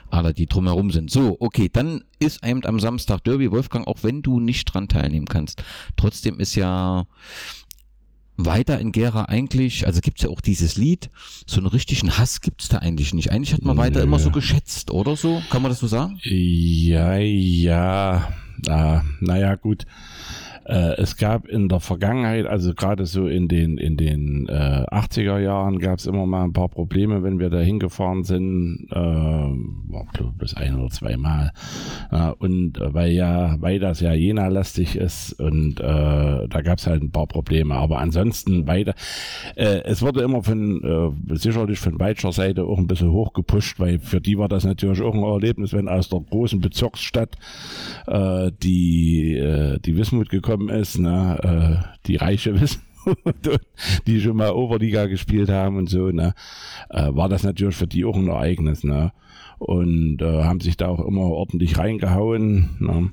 [0.09, 1.09] alle, die drumherum sind.
[1.09, 5.25] So, okay, dann ist eben am Samstag Derby, Wolfgang, auch wenn du nicht dran teilnehmen
[5.25, 5.63] kannst.
[5.95, 7.05] Trotzdem ist ja
[8.37, 11.09] weiter in Gera eigentlich, also gibt's ja auch dieses Lied,
[11.45, 13.31] so einen richtigen Hass gibt's da eigentlich nicht.
[13.31, 14.05] Eigentlich hat man weiter Nö.
[14.05, 15.41] immer so geschätzt, oder so?
[15.49, 16.19] Kann man das so sagen?
[16.23, 18.33] Ja, ja,
[18.67, 19.85] äh, naja, gut.
[20.65, 25.39] Äh, es gab in der Vergangenheit, also gerade so in den, in den äh, 80er
[25.39, 28.87] Jahren, gab es immer mal ein paar Probleme, wenn wir da hingefahren sind.
[28.91, 30.07] Äh, war,
[30.37, 31.51] bis ein oder zweimal.
[32.11, 35.83] Äh, und äh, weil ja, weil das ja Jena-lastig ist und äh,
[36.47, 37.75] da gab es halt ein paar Probleme.
[37.75, 38.93] Aber ansonsten weiter.
[39.55, 44.37] Es wurde immer von, sicherlich von Weitscher Seite auch ein bisschen hochgepusht, weil für die
[44.37, 47.37] war das natürlich auch ein Erlebnis, wenn aus der großen Bezirksstadt
[48.07, 53.59] die, die Wismut gekommen ist, ne, äh, die reiche Wismut,
[54.07, 56.33] die schon mal Oberliga gespielt haben und so, ne,
[56.89, 59.11] äh, war das natürlich für die auch ein Ereignis, ne.
[59.57, 62.75] Und äh, haben sich da auch immer ordentlich reingehauen.
[62.79, 63.11] Ne?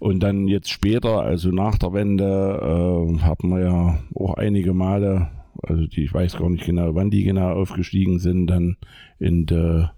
[0.00, 5.28] Und dann jetzt später, also nach der Wende, äh, hatten wir ja auch einige Male,
[5.62, 8.76] also die, ich weiß gar nicht genau, wann die genau aufgestiegen sind, dann
[9.20, 9.94] in der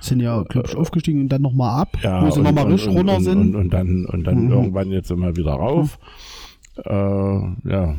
[0.00, 2.72] Sind ja, glaube ich, aufgestiegen und dann nochmal ab, ja, wo sie und- nochmal und-
[2.72, 3.38] richtig und- runter und, sind.
[3.38, 4.52] Und, und dann, und dann Mhm.
[4.52, 5.98] irgendwann jetzt immer wieder rauf.
[6.84, 6.90] Äh,
[7.68, 7.96] ja.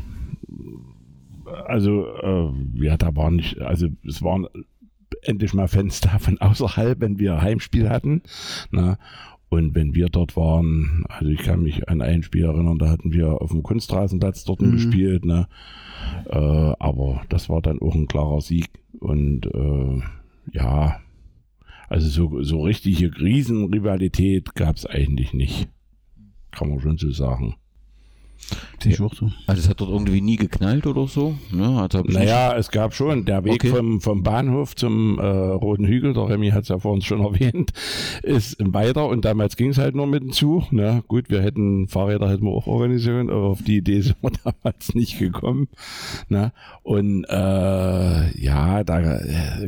[1.68, 4.48] Also, äh, ja, da waren nicht, also es waren
[5.24, 8.22] endlich mal Fans da von außerhalb, wenn wir Heimspiel hatten.
[8.72, 8.98] Na,
[9.50, 13.12] und wenn wir dort waren, also ich kann mich an ein Spiel erinnern, da hatten
[13.12, 14.72] wir auf dem Kunstrasenplatz dort Mhm.
[14.72, 15.48] gespielt, ne?
[16.30, 16.38] Äh,
[16.80, 18.70] aber das war dann auch ein klarer Sieg.
[19.00, 20.02] Und äh,
[20.54, 20.96] ja,
[21.92, 25.68] also so, so richtige Riesenrivalität gab es eigentlich nicht.
[26.52, 27.56] Kann man schon so sagen.
[29.00, 29.32] Auch so.
[29.48, 31.36] Also es hat dort irgendwie nie geknallt oder so.
[31.52, 31.80] Ne?
[31.80, 33.68] Also Naja, es gab schon der Weg Okay.
[33.70, 37.72] vom, vom Bahnhof zum äh, Roten Hügel, der Remy hat es ja vorhin schon erwähnt,
[38.24, 40.72] ist weiter und damals ging es halt nur mit dem Zug.
[40.72, 41.04] Ne?
[41.08, 44.96] Gut, wir hätten Fahrräder hätten wir auch organisieren, aber auf die Idee sind wir damals
[44.96, 45.68] nicht gekommen.
[46.30, 46.52] Ne?
[46.84, 49.20] Und äh, ja, da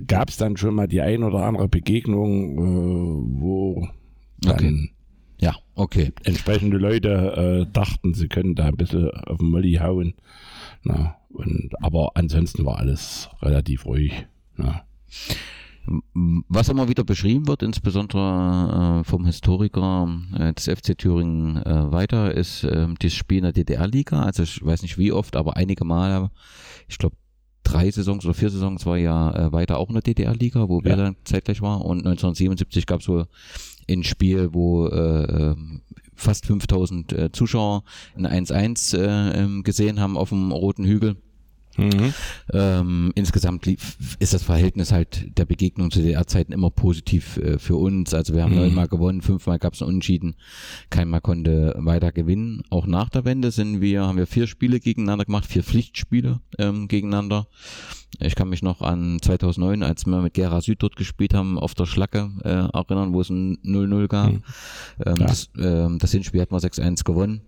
[0.08, 3.88] gab es dann schon mal die ein oder andere Begegnung, äh, wo
[4.42, 4.90] dann Okay.
[5.44, 6.12] Ja, okay.
[6.24, 10.14] entsprechende Leute äh, dachten, sie können da ein bisschen auf den Molly hauen.
[10.84, 14.26] Na, und, aber ansonsten war alles relativ ruhig.
[14.56, 14.84] Na.
[16.16, 22.34] Was immer wieder beschrieben wird, insbesondere äh, vom Historiker äh, des FC Thüringen äh, weiter,
[22.34, 24.22] ist äh, das Spiel in der DDR-Liga.
[24.24, 26.32] Also ich weiß nicht wie oft, aber einige Male,
[26.88, 27.18] ich glaube
[27.64, 30.92] drei Saisons oder vier Saisons war ja äh, weiter auch in der DDR-Liga, wo wir
[30.92, 30.98] Ja.
[30.98, 31.82] dann zeitgleich waren.
[31.82, 33.26] Und 1977 gab es so
[33.90, 35.82] ein Spiel, wo äh, ähm,
[36.16, 37.84] fast 5000 äh, Zuschauer
[38.16, 41.18] ein 1-1 äh, ähm, gesehen haben auf dem Roten Hügel.
[41.78, 42.14] Mhm.
[42.52, 47.76] Ähm, insgesamt lief, ist das Verhältnis halt der Begegnung zu DDR-Zeiten immer positiv äh, für
[47.76, 48.14] uns.
[48.14, 48.60] Also wir haben Mhm.
[48.60, 50.36] neunmal gewonnen, fünfmal gab es einen Unentschieden,
[50.90, 52.64] keinmal konnte weiter gewinnen.
[52.70, 56.88] Auch nach der Wende sind wir, haben wir vier Spiele gegeneinander gemacht, vier Pflichtspiele ähm,
[56.88, 57.48] gegeneinander.
[58.20, 61.74] Ich kann mich noch an 2009, als wir mit Gera Süd dort gespielt haben, auf
[61.74, 64.32] der Schlacke äh, erinnern, wo es ein 0-0 gab.
[64.32, 64.44] Mhm.
[65.06, 65.26] Ähm, Ja.
[65.28, 67.42] das, ähm, das Hinspiel hatten wir 6-1 gewonnen.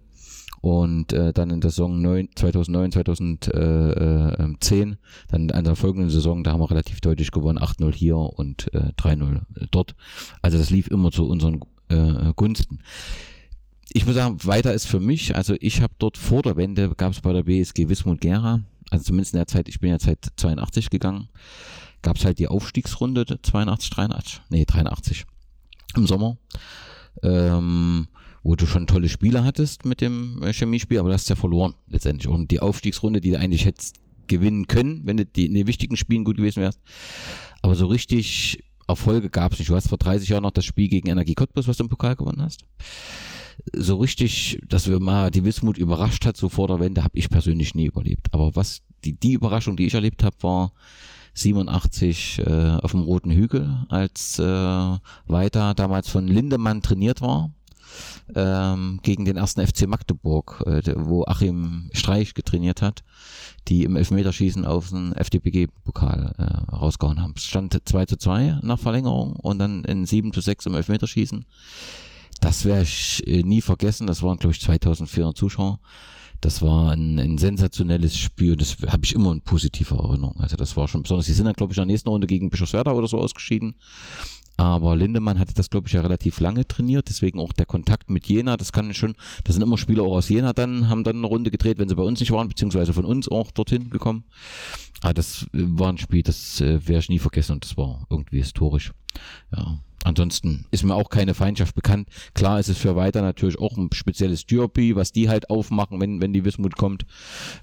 [0.66, 4.98] Und äh, dann in der Saison 9, 2009, 2010,
[5.28, 8.92] dann in der folgenden Saison, da haben wir relativ deutlich gewonnen, 8-0 hier und äh,
[8.98, 9.94] 3-0 dort.
[10.42, 12.80] Also das lief immer zu unseren äh, Gunsten.
[13.94, 17.12] Ich muss sagen, weiter ist für mich, also ich habe dort vor der Wende, gab
[17.12, 20.30] es bei der BSG Wismut Gera, also zumindest in der Zeit, ich bin ja seit
[20.36, 21.30] 82 gegangen,
[22.02, 25.28] gab es halt die Aufstiegsrunde 82, 83, nee 83
[25.96, 26.38] im Sommer.
[27.22, 28.08] Ähm,
[28.46, 31.74] wo du schon tolle Spiele hattest mit dem äh, Chemiespiel, aber du hast ja verloren
[31.88, 32.28] letztendlich.
[32.28, 33.96] Und die Aufstiegsrunde, die du eigentlich hättest
[34.28, 36.80] gewinnen können, wenn du die, in den wichtigen Spielen gut gewesen wärst.
[37.64, 39.70] Aber so richtig Erfolge gab es nicht.
[39.70, 42.16] Du hast vor 30 Jahren noch das Spiel gegen Energie Cottbus, was du im Pokal
[42.16, 42.66] gewonnen hast.
[43.74, 47.32] So richtig, dass wir mal die Wismut überrascht hat, so vor der Wende, habe ich
[47.32, 48.32] persönlich nie überlebt.
[48.32, 50.72] Aber was die, die Überraschung, die ich erlebt habe, war
[51.34, 54.44] 87 äh, auf dem Roten Hügel, als äh,
[55.26, 57.55] Weiter damals von Lindemann trainiert war
[58.34, 63.04] ähm, gegen den ersten FC Magdeburg, äh, wo Achim Streich getrainiert hat,
[63.68, 67.34] die im Elfmeterschießen auf den FDPG-Pokal äh, rausgehauen haben.
[67.36, 71.46] Es stand 2 zu 2 nach Verlängerung und dann in 7 zu 6 im Elfmeterschießen.
[72.42, 74.08] Das werde ich äh, nie vergessen.
[74.08, 75.80] Das waren, glaube ich, 2400 Zuschauer.
[76.42, 78.56] Das war ein, ein sensationelles Spiel.
[78.56, 80.40] Das habe ich immer in positiver Erinnerung.
[80.40, 81.26] Also das war schon besonders.
[81.26, 83.76] Die sind dann, glaube ich, in der nächsten Runde gegen Bischofswerda oder so ausgeschieden.
[84.58, 88.28] Aber Lindemann hatte das, glaube ich, ja relativ lange trainiert, deswegen auch der Kontakt mit
[88.28, 91.28] Jena, das kann schon, das sind immer Spieler auch aus Jena dann, haben dann eine
[91.28, 94.24] Runde gedreht, wenn sie bei uns nicht waren, beziehungsweise von uns auch dorthin gekommen.
[95.02, 98.06] Aber das äh, war ein Spiel, das äh, werde ich nie vergessen und das war
[98.10, 98.92] irgendwie historisch.
[99.56, 99.80] Ja.
[100.06, 102.10] Ansonsten ist mir auch keine Feindschaft bekannt.
[102.36, 106.22] Klar ist es für weiter natürlich auch ein spezielles Derby, was die halt aufmachen, wenn,
[106.22, 107.08] wenn die Wismut kommt.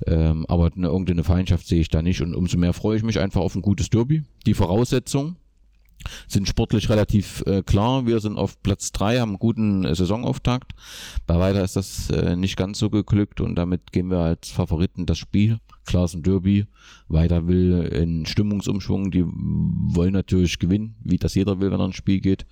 [0.08, 3.20] Ähm, aber eine, irgendeine Feindschaft sehe ich da nicht und umso mehr freue ich mich
[3.20, 4.24] einfach auf ein gutes Derby.
[4.44, 5.36] Die Voraussetzungen
[6.26, 8.06] sind sportlich relativ äh, klar.
[8.06, 10.72] Wir sind auf Platz drei, haben einen guten äh, Saisonauftakt.
[11.26, 15.06] Bei weiter ist das äh, nicht ganz so geglückt und damit gehen wir als Favoriten
[15.06, 15.58] das Spiel.
[15.92, 16.66] Ein Derby.
[17.08, 19.10] Weiter will in Stimmungsumschwung.
[19.10, 22.46] Die wollen natürlich gewinnen, wie das jeder will, wenn er ins Spiel geht.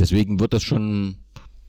[0.00, 1.16] Deswegen wird das schon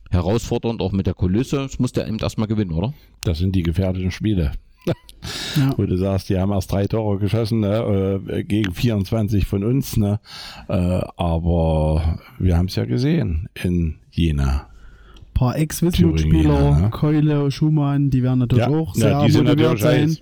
[0.09, 1.61] herausfordernd, auch mit der Kulisse.
[1.61, 2.93] Es muss der eben erstmal gewinnen, oder?
[3.23, 4.53] Das sind die gefährlichen Spiele.
[4.85, 5.71] Ja.
[5.77, 9.97] Wo du sagst, die haben erst drei Tore geschossen, ne, äh, gegen 24 von uns,
[9.97, 10.19] ne?
[10.67, 14.67] Äh, aber wir haben es ja gesehen in Jena.
[15.33, 16.89] paar Thüringen, Ex-Wismut-Spieler, ja.
[16.89, 20.17] Keule, Schumann, die werden natürlich Ja, auch ja, sehr sind motiviert sein.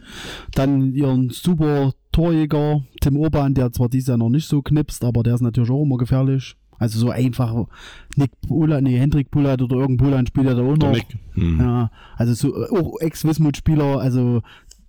[0.54, 5.24] Dann ihren super Torjäger, Tim Urban, der zwar dieses Jahr noch nicht so knipst, aber
[5.24, 6.56] der ist natürlich auch immer gefährlich.
[6.80, 7.68] Also so einfach
[8.16, 10.92] Nick Pula, nee, Hendrik Pulat oder irgendein Pulan spielt er da.
[10.92, 11.18] Nick.
[11.34, 11.60] Hm.
[11.60, 14.42] Ja, also so äh, auch Ex-Wismut-Spieler, also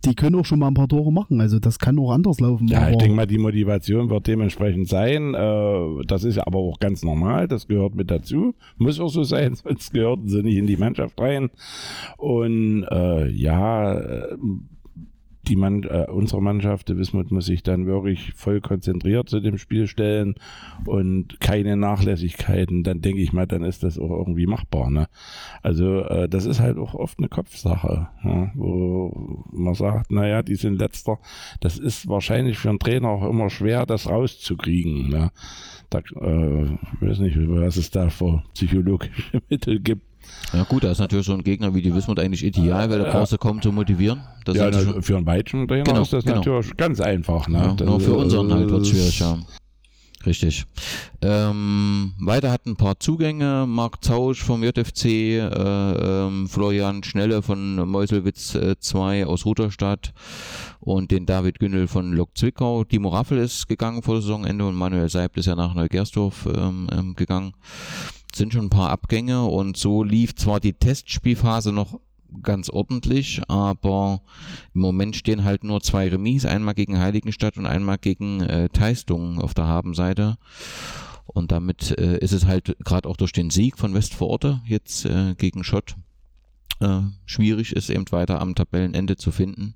[0.05, 1.41] die können auch schon mal ein paar Tore machen.
[1.41, 2.69] Also das kann auch anders laufen.
[2.69, 5.35] Ja, ich denke mal, die Motivation wird dementsprechend sein.
[5.35, 7.49] Äh, das ist aber auch ganz normal.
[7.49, 8.55] Das gehört mit dazu.
[8.77, 11.51] Muss auch so sein, sonst gehörten sie nicht in die Mannschaft rein.
[12.19, 14.37] Und äh, ja, äh,
[15.49, 19.59] die Mann, äh, unsere Mannschaft, der Wismut, muss sich dann wirklich voll konzentriert zu dem
[19.59, 20.35] Spiel stellen
[20.87, 24.91] und keine Nachlässigkeiten, dann denke ich mal, dann ist das auch irgendwie machbar.
[24.91, 25.09] Ne?
[25.63, 30.57] Also äh, das ist halt auch oft eine Kopfsache, ja, wo man sagt, naja, die
[30.57, 31.19] sind letzter.
[31.61, 35.09] Das ist wahrscheinlich für einen Trainer auch immer schwer, das rauszukriegen.
[35.09, 35.31] Ne?
[35.91, 40.14] Da, äh, ich weiß nicht, was es da für psychologische Mittel gibt.
[40.53, 43.11] Ja gut, da ist natürlich so ein Gegner wie die Wismut eigentlich ideal, weil da
[43.11, 44.21] brauchst du kaum zu motivieren.
[44.45, 46.37] Das ja, na, für einen weitschen Trainer Genau, ist das genau.
[46.37, 47.49] natürlich ganz einfach.
[47.49, 47.59] Ne?
[47.59, 49.39] Ja, Das, nur für unseren halt wird äh, schwierig, ja.
[50.27, 50.65] Richtig.
[51.21, 53.67] Ähm, weiter hat ein paar Zugänge.
[53.69, 60.15] Marc Zausch vom JFC, äh, ähm, Florian Schnelle von Meuselwitz 2 aus Rudolstadt
[60.81, 62.85] und den David Günnel von Lok Zwickau.
[62.85, 67.15] Timo Raffel ist gegangen vor Saisonende und Manuel Seibt ist ja nach Neugersdorf ähm, ähm,
[67.15, 67.53] gegangen.
[68.35, 72.01] Sind schon ein paar Abgänge und so lief zwar die Testspielphase noch
[72.43, 74.23] ganz ordentlich, aber
[74.75, 79.41] im Moment stehen halt nur zwei Remis, einmal gegen Heiligenstadt und einmal gegen äh, Teistung
[79.41, 80.37] auf der Habenseite.
[81.27, 85.35] Und damit äh, ist es halt gerade auch durch den Sieg von Westvororte jetzt äh,
[85.37, 85.97] gegen Schott
[86.81, 89.75] äh, schwierig ist, eben weiter am Tabellenende zu finden.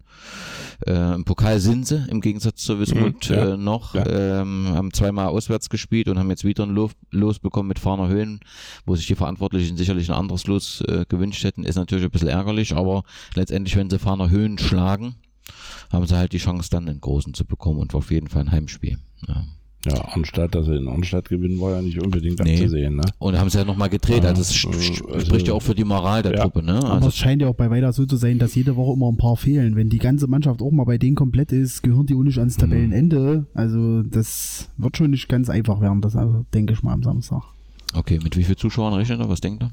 [0.87, 4.07] Äh, Im Pokal sind sie, im Gegensatz zur Wismut Mhm, ja, äh, noch, ja.
[4.07, 8.09] ähm, haben zweimal auswärts gespielt und haben jetzt wieder ein Los, Los bekommen mit Fahner
[8.09, 8.41] Höhen,
[8.87, 12.29] wo sich die Verantwortlichen sicherlich ein anderes Los äh, gewünscht hätten, ist natürlich ein bisschen
[12.29, 13.03] ärgerlich, aber
[13.35, 15.17] letztendlich, wenn sie Fahner Höhen schlagen,
[15.91, 18.53] haben sie halt die Chance, dann einen großen zu bekommen und auf jeden Fall ein
[18.53, 18.99] Heimspiel.
[19.27, 19.45] Ja.
[19.91, 22.55] Ja, Arnstadt, dass sie in Arnstadt gewinnen, war ja nicht unbedingt Nee.
[22.57, 22.97] abzusehen.
[22.97, 23.03] Ne?
[23.19, 25.75] Und haben sie ja nochmal gedreht, Ja, also es st- also- spricht ja auch für
[25.75, 26.43] die Moral der Ja.
[26.43, 26.75] Truppe, ne?
[26.79, 29.09] Aber Also, es scheint ja auch bei Weida so zu sein, dass jede Woche immer
[29.11, 29.77] ein paar fehlen.
[29.77, 32.57] Wenn die ganze Mannschaft auch mal bei denen komplett ist, gehören die auch nicht ans
[32.57, 33.47] Tabellenende.
[33.55, 37.43] Also das wird schon nicht ganz einfach werden, das also, denke ich mal am Samstag.
[37.95, 39.29] okay, mit wie vielen Zuschauern rechnet er?
[39.29, 39.71] Was denkt er?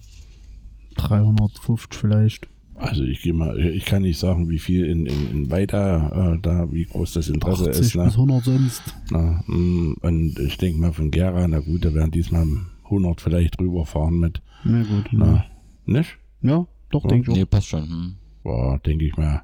[0.98, 2.48] 350 vielleicht.
[2.78, 6.40] Also ich gehe mal, ich kann nicht sagen, wie viel in, in, in weiter äh,
[6.42, 7.96] da, wie groß das Interesse 80 ist.
[7.96, 8.04] Ne?
[8.04, 8.84] bis 100 sonst.
[9.12, 12.46] Na, mm, und ich denke mal von Gera, na gut, da werden diesmal
[12.86, 14.42] 100 vielleicht rüberfahren mit.
[14.66, 15.08] Na gut.
[15.12, 15.46] Na,
[15.86, 16.18] nicht?
[16.42, 17.40] Ja, doch, denke ich auch.
[17.40, 17.88] Nee, passt schon.
[17.88, 18.16] Hm.
[18.44, 19.44] Boah, denke ich mal.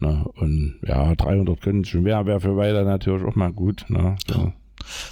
[0.00, 3.84] Na, und ja, 300 können es schon mehr, wäre für weiter natürlich auch mal gut.
[3.88, 4.16] Ne?
[4.28, 4.52] So.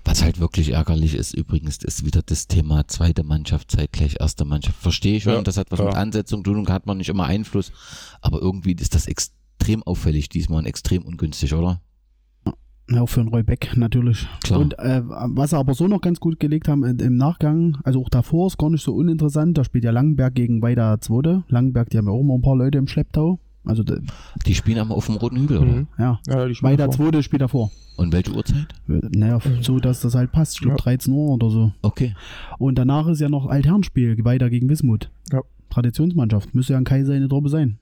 [0.04, 4.78] Was halt wirklich ärgerlich ist, übrigens, ist wieder das Thema zweite Mannschaft, zeitgleich erste Mannschaft.
[4.80, 5.86] Verstehe ich schon, Ja, das hat was ja.
[5.86, 7.72] mit Ansetzung zu tun, und hat man nicht immer Einfluss,
[8.20, 11.80] aber irgendwie ist das extrem auffällig diesmal und extrem ungünstig, oder?
[12.88, 14.28] Ja, auch für den Roy Beck natürlich.
[14.44, 14.60] Klar.
[14.60, 18.00] Und äh, was sie aber so noch ganz gut gelegt haben äh, im Nachgang, also
[18.00, 21.42] auch davor ist gar nicht so uninteressant, da spielt ja Langenberg gegen Weida Zweite.
[21.48, 23.40] Langenberg, die haben ja auch immer ein paar Leute im Schlepptau.
[23.66, 23.82] Also,
[24.46, 25.72] Die spielen am auf dem Roten Hügel, oder?
[25.72, 25.86] Mhm.
[25.98, 26.94] ja, Ja, die spielen Weida vor.
[26.94, 27.70] Zweite spielt davor.
[27.96, 28.66] Und welche Uhrzeit?
[28.86, 30.54] Naja, so dass das halt passt.
[30.54, 30.82] Ich glaube Ja.
[30.84, 31.72] 13 Uhr oder so.
[31.82, 32.14] Okay.
[32.58, 35.10] Und danach ist ja noch Altherrenspiel, Weida gegen Wismut.
[35.32, 35.40] Ja.
[35.70, 36.54] Traditionsmannschaft.
[36.54, 37.78] Müsste ja ein Kaiser eine Truppe sein.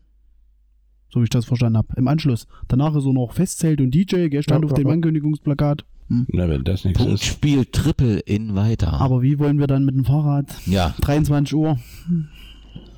[1.12, 1.89] So wie ich das verstanden habe.
[1.97, 2.47] Im Anschluss.
[2.68, 4.95] Danach ist so noch Festzelt und DJ, gell, stand Ja, auf ja, dem ja.
[4.95, 5.85] Ankündigungsplakat.
[6.09, 6.26] Hm.
[6.32, 7.07] Na, wenn das nichts ist.
[7.07, 8.95] Punktspiel Triple in weiter.
[9.01, 10.47] Aber wie wollen wir dann mit dem Fahrrad?
[10.66, 11.78] ja, 23 Uhr.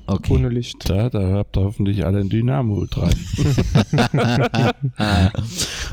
[0.07, 0.33] Okay.
[0.33, 0.89] Ohne Licht.
[0.89, 3.13] Da, da habt ihr hoffentlich alle ein Dynamo dran.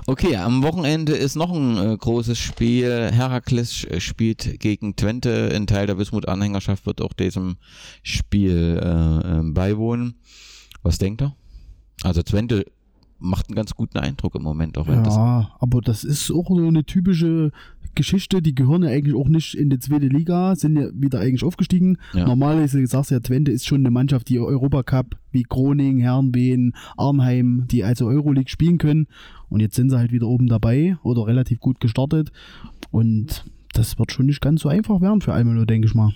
[0.07, 3.11] okay, am Wochenende ist noch ein äh, großes Spiel.
[3.13, 5.51] Herakles äh, spielt gegen Twente.
[5.55, 7.57] Ein Teil der Wismut-Anhängerschaft wird auch diesem
[8.03, 10.15] Spiel äh, äh, beiwohnen.
[10.83, 11.35] Was denkt er?
[12.03, 12.67] Also Twente
[13.19, 16.49] macht einen ganz guten Eindruck im Moment, auch wenn das Ja, aber das ist auch
[16.49, 17.53] so eine typische
[17.95, 18.43] Geschichte.
[18.43, 21.99] Die gehören ja eigentlich auch nicht in die zweite Liga, sind ja wieder eigentlich aufgestiegen.
[22.13, 22.27] Ja.
[22.27, 27.67] Normalerweise, du sagst ja, Twente ist schon eine Mannschaft, die Europacup wie Groningen, Herrenwehen, Arnheim,
[27.71, 29.07] die also Euroleague spielen können.
[29.49, 32.33] Und jetzt sind sie halt wieder oben dabei oder relativ gut gestartet.
[32.91, 36.13] Und das wird schon nicht ganz so einfach werden für Almelo, denke ich mal.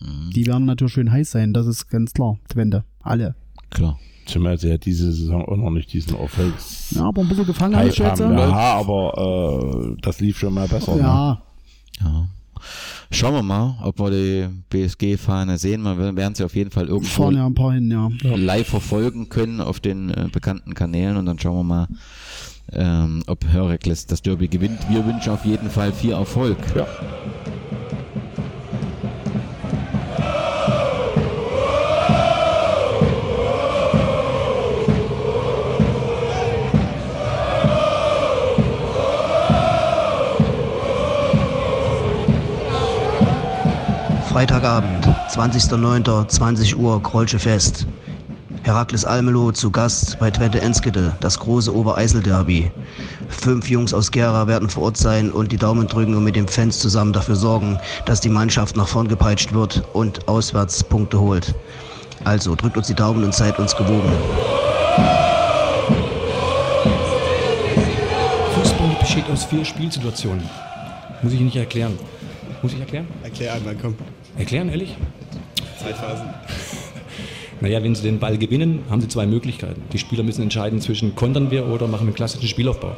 [0.00, 2.38] Mhm, Die werden natürlich schön heiß sein, das ist ganz klar.
[2.48, 3.34] Twente, alle.
[3.70, 3.98] klar.
[4.30, 7.76] Zumal sie ja diese Saison auch noch nicht diesen Erfolgs Ja, aber ein bisschen gefangen
[7.76, 8.20] habe ich Hype jetzt.
[8.20, 8.38] haben.
[8.38, 8.48] Ja.
[8.48, 10.94] Ja, aber äh, das lief schon mal besser.
[10.96, 11.02] Ne?
[11.02, 11.42] ja.
[12.02, 12.26] Ja.
[13.10, 15.82] Schauen wir mal, ob wir die BSG-Fahne sehen.
[15.82, 18.08] Wir werden sie auf jeden Fall irgendwo ja ein paar hin, ja.
[18.36, 21.88] live verfolgen können auf den äh, bekannten Kanälen und dann schauen wir mal,
[22.72, 24.78] ähm, ob Herakles das Derby gewinnt.
[24.88, 26.56] Wir wünschen auf jeden Fall viel Erfolg.
[26.76, 26.86] Ja.
[44.30, 47.84] Freitagabend, 20.09., 20 Uhr, Krollsche Fest.
[48.62, 52.70] Herakles Almelo zu Gast bei Twente Enskede, das große Obereisel-Derby.
[53.28, 56.46] Fünf Jungs aus Gera werden vor Ort sein und die Daumen drücken und mit den
[56.46, 61.52] Fans zusammen dafür sorgen, dass die Mannschaft nach vorn gepeitscht wird und auswärts Punkte holt.
[62.22, 64.12] Also drückt uns die Daumen und seid uns gewogen.
[69.00, 70.48] besteht aus vier Spielsituationen.
[71.20, 71.98] Muss ich nicht erklären.
[72.62, 73.08] Muss ich erklären?
[73.24, 73.96] Erklär einmal, komm.
[74.38, 74.96] Erklären, ehrlich?
[75.78, 76.28] Zeitphasen.
[77.62, 79.82] Naja, wenn sie den Ball gewinnen, haben sie zwei Möglichkeiten.
[79.92, 82.96] Die Spieler müssen entscheiden zwischen kontern wir oder machen einen klassischen Spielaufbau,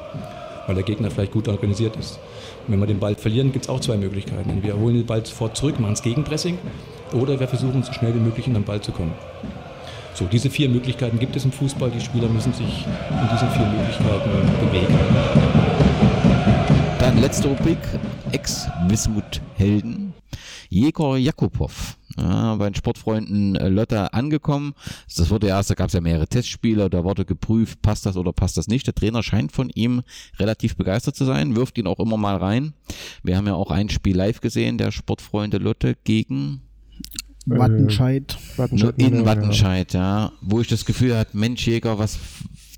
[0.69, 2.21] weil der Gegner vielleicht gut organisiert ist.
[2.67, 4.49] Und wenn wir den Ball verlieren, gibt es auch zwei Möglichkeiten.
[4.49, 6.59] Entweder holen den Ball sofort zurück, machen das Gegenpressing
[7.13, 9.15] oder wir versuchen so schnell wie möglich in den Ball zu kommen.
[10.15, 11.91] So, diese vier Möglichkeiten gibt es im Fußball.
[11.91, 14.31] Die Spieler müssen sich in diesen vier Möglichkeiten
[14.61, 14.99] bewegen.
[16.99, 17.79] Dann letzte Rubrik,
[18.31, 20.02] Ex-Wismut-Helden.
[20.73, 21.71] Jegor Jakubow,
[22.17, 24.73] ja, bei den Sportfreunden äh, Lotte angekommen.
[25.15, 28.33] Das wurde erst, da gab es ja mehrere Testspiele, da wurde geprüft, passt das oder
[28.33, 28.87] passt das nicht.
[28.87, 30.01] Der Trainer scheint von ihm
[30.39, 32.73] relativ begeistert zu sein, wirft ihn auch immer mal rein.
[33.23, 36.63] Wir haben ja auch ein Spiel live gesehen, der Sportfreunde Lotte gegen
[37.45, 38.39] Wattenscheid.
[38.57, 40.33] Wattenscheid in ja, Wattenscheid, ja.
[40.41, 42.19] Wo ich das Gefühl hatte, Mensch, Jäger, was,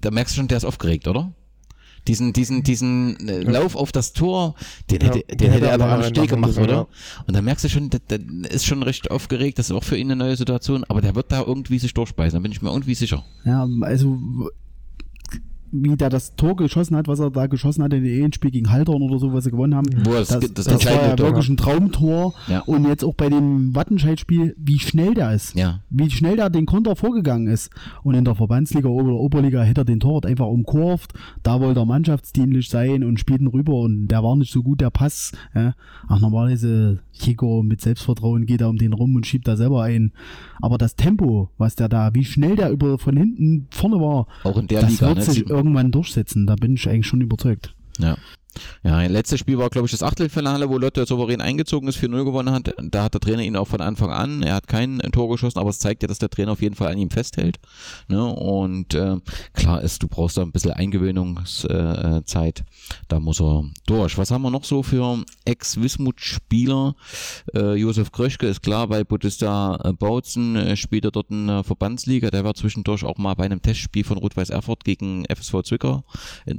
[0.00, 1.32] da merkst du schon, der ist aufgeregt, oder?
[2.06, 4.54] Diesen, diesen, diesen äh, Lauf auf das Tor,
[4.90, 6.72] den Ja, hätte, den den hätte er er doch am Steg gemacht, oder?
[6.72, 6.86] ja.
[7.26, 9.96] Und dann merkst du schon, der, der ist schon recht aufgeregt, das ist auch für
[9.96, 12.70] ihn eine neue Situation, aber der wird da irgendwie sich durchbeißen, da bin ich mir
[12.70, 13.24] irgendwie sicher.
[13.44, 14.18] Ja, also
[15.82, 18.70] wie der das Tor geschossen hat, was er da geschossen hat in dem Spiel gegen
[18.70, 19.86] Haltern oder so, was sie gewonnen haben.
[20.04, 22.34] Wo er das- das, das das, war ja Tor wirklich ein Traumtor.
[22.48, 22.60] Ja.
[22.60, 25.54] Und jetzt auch bei dem Wattenscheid-Spiel, wie schnell der ist.
[25.56, 25.80] Ja.
[25.90, 27.70] Wie schnell der den Konter vorgegangen ist.
[28.02, 31.12] Und in der Verbandsliga oder Oberliga hätte er den Torwart einfach umkurvt.
[31.42, 34.80] Da wollte er mannschaftsdienlich sein und spielt ihn rüber und der war nicht so gut,
[34.80, 35.32] der Pass.
[35.54, 35.74] Ja.
[36.08, 40.12] Ach, normalerweise Chico mit Selbstvertrauen geht er um den rum und schiebt da selber ein.
[40.60, 44.56] Aber das Tempo, was der da, wie schnell der über von hinten vorne war, Auch
[44.58, 45.22] in der das Liga, wird ne?
[45.24, 46.46] sich irgendwann durchsetzen.
[46.46, 47.74] Da bin ich eigentlich schon überzeugt.
[47.98, 48.16] Ja.
[48.82, 52.54] Ja, letztes Spiel war, glaube ich, das Achtelfinale, wo Lotte souverän eingezogen ist, 4-0 gewonnen
[52.54, 52.74] hat.
[52.82, 54.42] Da hat der Trainer ihn auch von Anfang an.
[54.42, 56.92] Er hat kein Tor geschossen, aber es zeigt ja, dass der Trainer auf jeden Fall
[56.92, 57.58] an ihm festhält.
[58.08, 58.24] Ne?
[58.24, 59.16] Und äh,
[59.52, 62.04] klar ist, du brauchst da ein bisschen Eingewöhnungszeit.
[62.04, 62.64] Äh, Zeit.
[63.08, 64.18] da muss er durch.
[64.18, 66.94] Was haben wir noch so für Ex-Wismut-Spieler?
[67.54, 71.64] Äh, Josef Kröschke ist klar, bei Budista äh, Bautzen äh, spielt er dort in der
[71.64, 72.30] Verbandsliga.
[72.30, 76.04] Der war zwischendurch auch mal bei einem Testspiel von Rot-Weiß Erfurt gegen FSV Zwickau
[76.46, 76.58] in,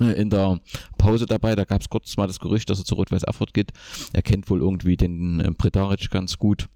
[0.14, 0.60] in der
[0.98, 1.54] Pause dabei.
[1.54, 3.72] Da gab es kurz mal das Gerücht, dass er zu Rot-Weiß Erfurt geht.
[4.12, 6.68] Er kennt wohl irgendwie den äh, Bredaric ganz gut.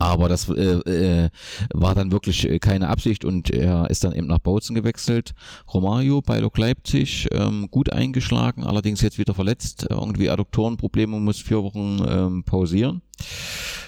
[0.00, 0.78] Aber das äh,
[1.24, 1.28] äh,
[1.74, 5.34] war dann wirklich äh, keine Absicht und er ist dann eben nach Bautzen gewechselt.
[5.72, 9.86] Romario bei Lok Leipzig ähm, gut eingeschlagen, allerdings jetzt wieder verletzt.
[9.90, 13.02] Irgendwie Adduktorenprobleme, muss vier Wochen ähm, pausieren.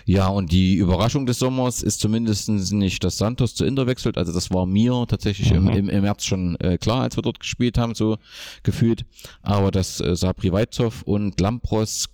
[0.05, 4.19] Ja, und die Überraschung des Sommers ist zumindest nicht, dass Santos zu Inter wechselt.
[4.19, 7.41] Also das war mir tatsächlich im, im, im März schon äh, klar, als wir dort
[7.41, 8.19] gespielt haben, so
[8.65, 9.07] gefühlt.
[9.41, 12.11] Aber dass äh, Sabri Weizhoff und Lampros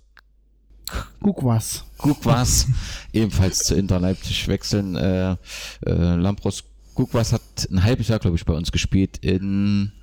[1.21, 1.83] Guck was.
[1.97, 2.67] Guck was,
[3.13, 4.95] ebenfalls zu Inter Leipzig wechseln.
[4.95, 5.31] Äh,
[5.85, 6.63] äh, Lampros
[6.95, 9.93] Gukwas hat ein halbes Jahr, glaube ich, bei uns gespielt in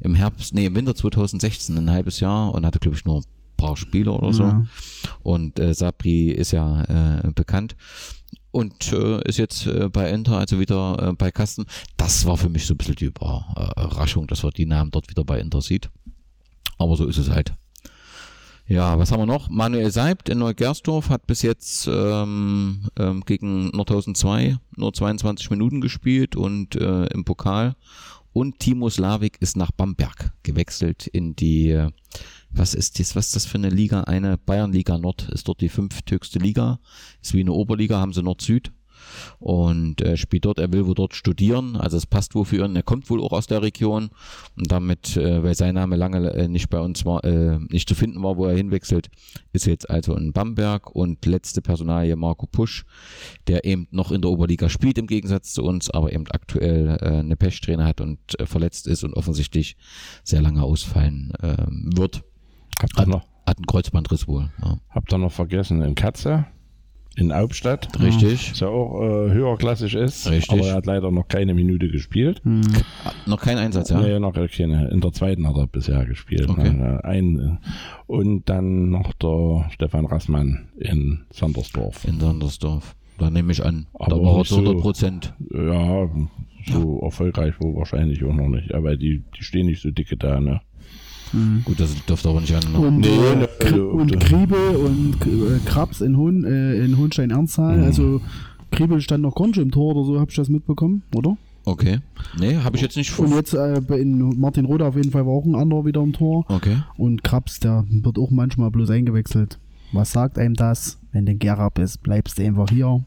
[0.00, 3.24] im Herbst, nee, im Winter 2016, ein halbes Jahr und hatte, glaube ich, nur ein
[3.56, 4.42] paar Spiele oder so.
[4.42, 4.66] Ja.
[5.22, 7.76] Und äh, Sabri ist ja äh, bekannt
[8.50, 11.66] und äh, ist jetzt äh, bei Inter, also wieder äh, bei Kasten.
[11.96, 15.24] Das war für mich so ein bisschen die Überraschung, dass man die Namen dort wieder
[15.24, 15.88] bei Inter sieht.
[16.78, 17.54] Aber so ist es halt.
[18.72, 19.50] Ja, was haben wir noch?
[19.50, 25.82] Manuel Seibt in Neugersdorf hat bis jetzt ähm, ähm, gegen Nordhausen 2 nur 22 Minuten
[25.82, 27.76] gespielt und äh, im Pokal.
[28.32, 31.90] Und Timo Slavik ist nach Bamberg gewechselt in die, äh,
[32.48, 34.04] was ist das, was ist das für eine Liga?
[34.04, 36.80] Eine Bayernliga Nord ist dort die fünfthöchste Liga.
[37.20, 38.72] Ist wie eine Oberliga, haben sie Nord-Süd
[39.38, 40.58] und äh, spielt dort.
[40.58, 42.76] Er will wohl dort studieren, also es passt wohl für ihn.
[42.76, 44.10] Er kommt wohl auch aus der Region
[44.56, 47.94] und damit, äh, weil sein Name lange äh, nicht bei uns war, äh, nicht zu
[47.94, 49.08] finden war, wo er hinwechselt,
[49.52, 52.84] ist jetzt also in Bamberg und letzte Personalie Marco Pusch,
[53.46, 57.18] der eben noch in der Oberliga spielt im Gegensatz zu uns, aber eben aktuell äh,
[57.18, 59.76] eine Pechsträhne hat und äh, verletzt ist und offensichtlich
[60.24, 61.56] sehr lange ausfallen äh,
[61.96, 62.22] wird.
[63.06, 64.50] Noch, Hat einen Kreuzbandriss wohl.
[64.62, 64.78] Ja.
[64.90, 66.46] habt ihr noch vergessen, in Katze,
[67.16, 68.52] in Hauptstadt, Richtig.
[68.52, 70.50] was ja auch äh, höherklassig ist, Richtig.
[70.58, 72.40] aber er hat leider noch keine Minute gespielt.
[72.44, 72.62] Hm.
[73.26, 74.00] Noch kein Einsatz, ja?
[74.00, 74.88] Nee, noch keine.
[74.90, 76.48] In der zweiten hat er bisher gespielt.
[76.48, 76.70] Okay.
[76.72, 77.04] Ne?
[77.04, 77.66] Ein, äh,
[78.06, 82.04] und dann noch der Stefan Rassmann in Sandersdorf.
[82.06, 82.96] In Sandersdorf.
[83.18, 83.86] Da nehme ich an.
[83.98, 85.34] da Aber war er zu so- 100 Prozent.
[85.52, 86.08] Ja,
[86.66, 88.72] so erfolgreich wohl wahrscheinlich auch noch nicht.
[88.74, 90.60] Aber die, die stehen nicht so dicke da, ne?
[91.64, 92.74] Gut, das dürfte aber nicht an.
[92.74, 96.98] Und, Nee, ne, Kri- also, und äh, Kriebe und äh, Krabs in, Hohn, äh, in
[96.98, 97.78] Hohenstein-Ernstthal.
[97.78, 97.84] Mhm.
[97.84, 98.20] Also
[98.70, 101.36] Kriebe stand noch Konsch im Tor oder so, habe ich das mitbekommen, oder?
[101.64, 102.00] Okay.
[102.38, 103.36] Nee, habe ich jetzt nicht Und vor.
[103.36, 106.44] jetzt äh, in Martin Roda auf jeden Fall war auch ein anderer wieder im Tor.
[106.48, 106.78] Okay.
[106.96, 109.58] Und Krabs, der wird auch manchmal bloß eingewechselt.
[109.92, 110.98] Was sagt einem das?
[111.12, 113.04] Wenn du Gerab bist, bleibst du einfach hier.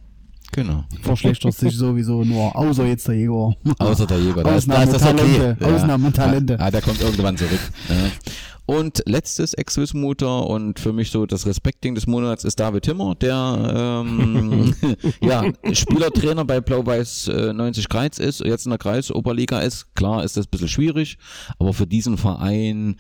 [0.56, 0.86] Genau.
[1.02, 3.54] Verschlechterst dich sowieso nur, außer jetzt der Jäger.
[3.78, 4.42] Außer der Jäger.
[4.42, 5.58] Da ist, da ist das Ausnahmetalente.
[5.60, 5.74] okay.
[5.74, 6.54] Ausnahmetalente.
[6.54, 7.60] Ja, ja, der kommt irgendwann zurück.
[8.66, 14.04] Und letztes Ex-Wismuter und für mich so das Respekting des Monats ist David Timmer, der
[14.04, 14.74] ähm,
[15.22, 15.44] ja,
[15.74, 19.94] Spielertrainer bei Blau-Weiß äh, 90 Kreis ist, jetzt in der Kreisoberliga ist.
[19.94, 21.18] Klar ist das ein bisschen schwierig,
[21.60, 22.96] aber für diesen Verein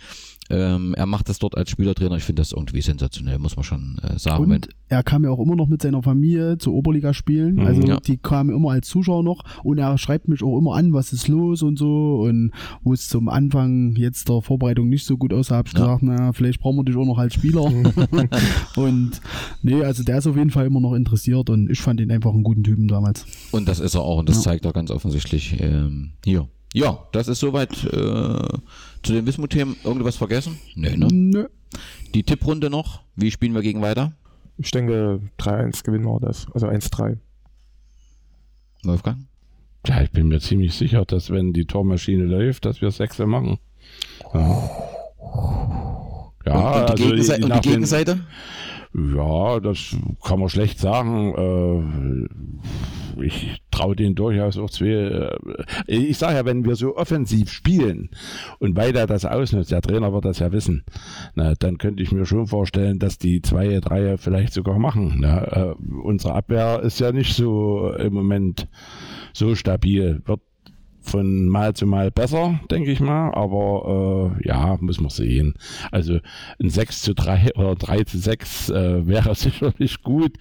[0.50, 2.18] ähm, er macht das dort als Spielertrainer.
[2.18, 4.52] Ich finde das irgendwie sensationell, muss man schon äh, sagen.
[4.52, 7.56] Und er kam ja auch immer noch mit seiner Familie zur Oberliga spielen.
[7.56, 8.00] Mhm, Also ja.
[8.00, 11.28] die kamen immer als Zuschauer noch und er schreibt mich auch immer an, was ist
[11.28, 12.22] los und so.
[12.22, 12.52] Und
[12.84, 15.80] wo es zum Anfang jetzt der Vorbereitung nicht so gut aussah, habe ich Ja.
[15.80, 17.64] gesagt, na, vielleicht brauchen wir dich auch noch als Spieler.
[18.76, 19.22] und
[19.62, 22.34] nee, also der ist auf jeden Fall immer noch interessiert und ich fand ihn einfach
[22.34, 23.26] einen guten Typen damals.
[23.52, 24.42] Und das ist er auch und das Ja.
[24.52, 26.48] zeigt er ganz offensichtlich ähm, hier.
[26.74, 28.58] Ja, das ist soweit äh,
[29.04, 29.78] zu den Wismut-Themen.
[29.84, 30.60] Irgendwas vergessen?
[30.76, 31.08] Nee, ne?
[31.12, 31.48] Nö.
[32.14, 33.02] Die Tipprunde noch.
[33.16, 34.14] Wie spielen wir gegen weiter?
[34.58, 36.48] Ich denke, 3-1 gewinnen wir das.
[36.54, 37.18] Also 1-3.
[38.84, 39.28] Wolfgang?
[39.88, 43.60] Ja, ich bin mir ziemlich sicher, dass wenn die Tormaschine läuft, dass wir Sechse machen.
[44.34, 44.70] Ja,
[46.46, 48.28] ja und, und, die, also Gegenseite, und die den-?
[48.98, 52.30] Ja, das kann man schlecht sagen.
[53.18, 54.88] Äh, ich traue denen durchaus auch zwei.
[54.88, 55.38] Äh,
[55.88, 58.10] ich sage ja, wenn wir so offensiv spielen
[58.60, 60.84] und weiter das ausnutzt, der Trainer wird das ja wissen,
[61.34, 65.18] na, dann könnte ich mir schon vorstellen, dass die zwei, drei vielleicht sogar machen.
[65.20, 68.68] Na, äh, unsere Abwehr ist ja nicht so im Moment
[69.34, 70.22] so stabil.
[70.26, 70.42] Wird
[71.06, 75.54] von Mal zu Mal besser, denke ich mal, aber äh, ja, muss man sehen.
[75.92, 76.20] Also
[76.62, 80.38] ein 6 zu 3 oder 3 zu 6 äh, wäre sicherlich gut,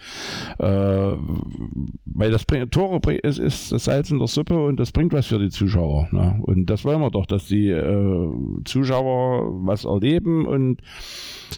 [0.58, 5.26] äh, weil das Tore es ist das Salz in der Suppe und das bringt was
[5.26, 6.08] für die Zuschauer.
[6.10, 6.38] Ne?
[6.42, 8.30] Und das wollen wir doch, dass die äh,
[8.64, 10.80] Zuschauer was erleben und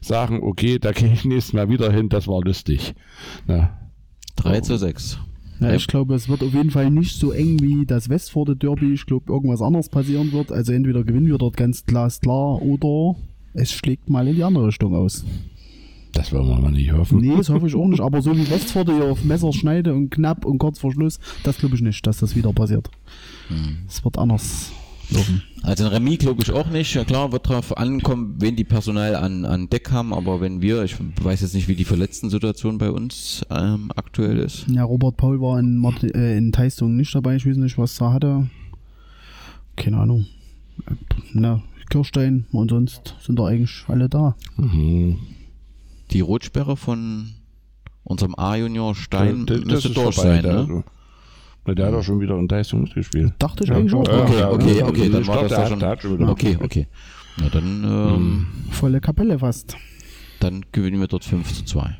[0.02, 2.94] sagen, okay, da gehe ich nächstes Mal wieder hin, das war lustig.
[3.46, 3.70] Ne?
[4.36, 5.18] 3 zu 6.
[5.60, 8.92] Ja, ich glaube, es wird auf jeden Fall nicht so eng wie das Westforde Derby.
[8.92, 10.52] Ich glaube, irgendwas anderes passieren wird.
[10.52, 13.16] Also entweder gewinnen wir dort ganz glasklar oder
[13.54, 15.24] es schlägt mal in die andere Richtung aus.
[16.12, 17.20] Das wollen wir mal nicht hoffen.
[17.20, 18.00] Nee, das hoffe ich auch nicht.
[18.00, 21.74] Aber so wie Westforde hier auf Messerschneide und knapp und kurz vor Schluss, das glaube
[21.74, 22.90] ich nicht, dass das wieder passiert.
[23.86, 24.72] Es wird anders
[25.10, 25.42] laufen.
[25.62, 26.94] Also ein Remis glaube ich auch nicht.
[26.94, 30.82] Ja klar, wird drauf ankommen, wen die Personal an, an Deck haben, aber wenn wir,
[30.84, 34.66] ich weiß jetzt nicht, wie die Verletzten-Situation bei uns ähm, aktuell ist.
[34.68, 35.82] Ja, Robert Paul war in,
[36.14, 37.36] äh, in Teistung nicht dabei.
[37.36, 38.48] Ich weiß nicht, was er hatte.
[39.76, 40.26] Keine Ahnung.
[41.32, 44.36] Na, Kirstein und sonst sind da eigentlich alle da.
[44.56, 45.18] Mhm.
[46.12, 47.30] Die Rotsperre von
[48.04, 50.50] unserem A-Junior Stein Das- das müsste ist durch sein, ne?
[50.50, 50.84] also-
[51.66, 53.32] Na, der hat doch schon wieder in Leistung mitgespielt.
[53.38, 54.06] Dachte ich Ja, eigentlich auch.
[54.06, 55.78] ja, Okay, okay, okay, ich dann war das ja schon.
[55.80, 56.86] der hat schon wieder Okay, okay.
[57.38, 59.76] Na dann, ähm, Volle Kapelle fast.
[60.40, 61.96] dann gewinnen wir dort 5 zu 2.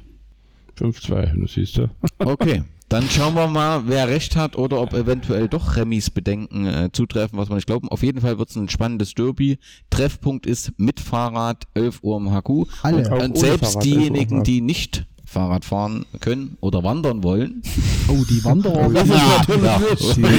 [0.79, 1.89] 5-2, das siehst du.
[2.19, 6.91] Okay, dann schauen wir mal, wer recht hat oder ob eventuell doch Remis Bedenken äh,
[6.93, 7.89] zutreffen, was wir nicht glauben.
[7.89, 9.59] Auf jeden Fall wird es ein spannendes Derby.
[9.91, 12.69] Treffpunkt ist mit Fahrrad 11 Uhr im HQ.
[12.83, 12.99] Alle.
[12.99, 17.23] Und, Auch und selbst Fahrrad 11 Uhr, diejenigen, die nicht Fahrrad fahren können oder wandern
[17.23, 17.63] wollen.
[18.09, 18.89] Oh, die Wanderer.
[18.93, 19.81] Ja, ja,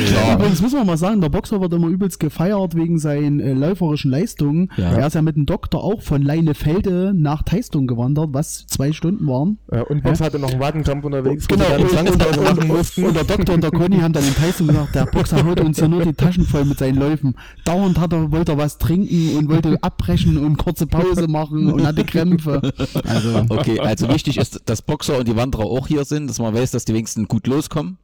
[0.08, 0.36] klar.
[0.36, 4.10] Übrigens müssen wir mal sagen, der Boxer wird immer übelst gefeiert wegen seinen äh, läuferischen
[4.10, 4.72] Leistungen.
[4.78, 4.94] Ja.
[4.94, 9.28] Er ist ja mit dem Doktor auch von Leinefelde nach Teistung gewandert, was zwei Stunden
[9.28, 9.58] waren.
[9.90, 13.04] Und Box hatte noch einen Wadenkampf unterwegs, Genau, und, dann und, und, mussten.
[13.04, 15.78] und der Doktor und der Conny haben dann in Teistung gesagt, der Boxer haut uns
[15.78, 17.36] hier nur die Taschen voll mit seinen Läufen.
[17.66, 21.86] Dauernd hat er, wollte er was trinken und wollte abbrechen und kurze Pause machen und
[21.86, 22.62] hatte Krämpfe.
[23.04, 26.54] Also, Okay, also wichtig ist, dass Boxer und die Wanderer auch hier sind, dass man
[26.54, 27.98] weiß, dass die wenigsten gut loskommen,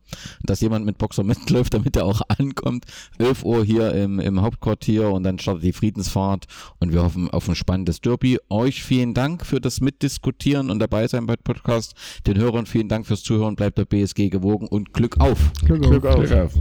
[0.43, 2.85] dass jemand mit Boxer mitläuft, damit er auch ankommt.
[3.17, 6.45] 11 Uhr hier im, im Hauptquartier und dann startet die Friedensfahrt
[6.79, 8.39] und wir hoffen auf ein spannendes Derby.
[8.49, 11.95] Euch vielen Dank für das Mitdiskutieren und dabei sein bei Podcast.
[12.27, 15.51] Den Hörern vielen Dank fürs Zuhören, bleibt der BSG gewogen und Glück auf.
[15.65, 15.89] Glück auf.
[15.89, 16.15] Glück auf.
[16.15, 16.53] Glück auf.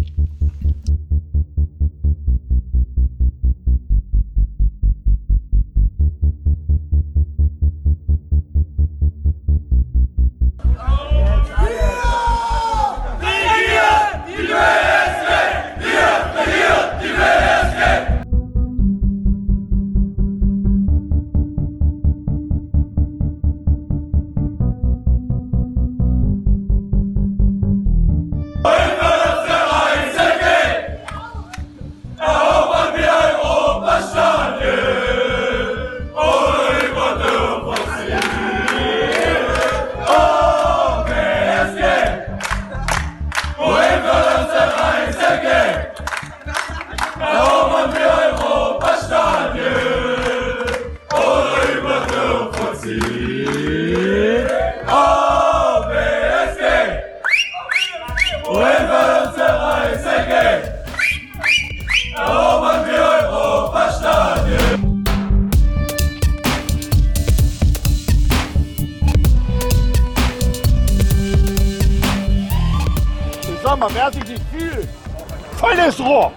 [76.03, 76.32] Rohr.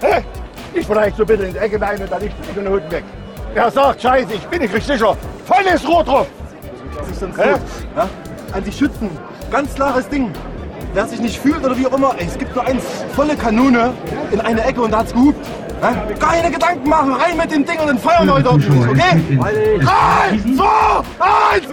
[0.00, 0.22] Hä?
[0.74, 3.04] Ich vielleicht so bitte in die Ecke rein und dann ich und Hut weg.
[3.54, 5.16] Er sagt, scheiße, ich bin nicht richtig sicher.
[5.46, 6.26] Volles Rohr drauf.
[6.98, 7.38] Das ist sonst.
[7.38, 8.08] Ja?
[8.52, 9.10] An die Schützen.
[9.50, 10.30] Ganz klares Ding.
[10.94, 12.82] Wer sich nicht fühlt oder wie auch immer, ey, es gibt nur eins,
[13.14, 13.92] volle Kanone
[14.30, 15.46] in eine Ecke und da hat's gehupt.
[15.82, 15.94] Ja?
[16.18, 19.20] Keine Gedanken machen, rein mit dem Ding und dann feuern wir heute okay?
[19.80, 21.66] Drei, zwei, eins,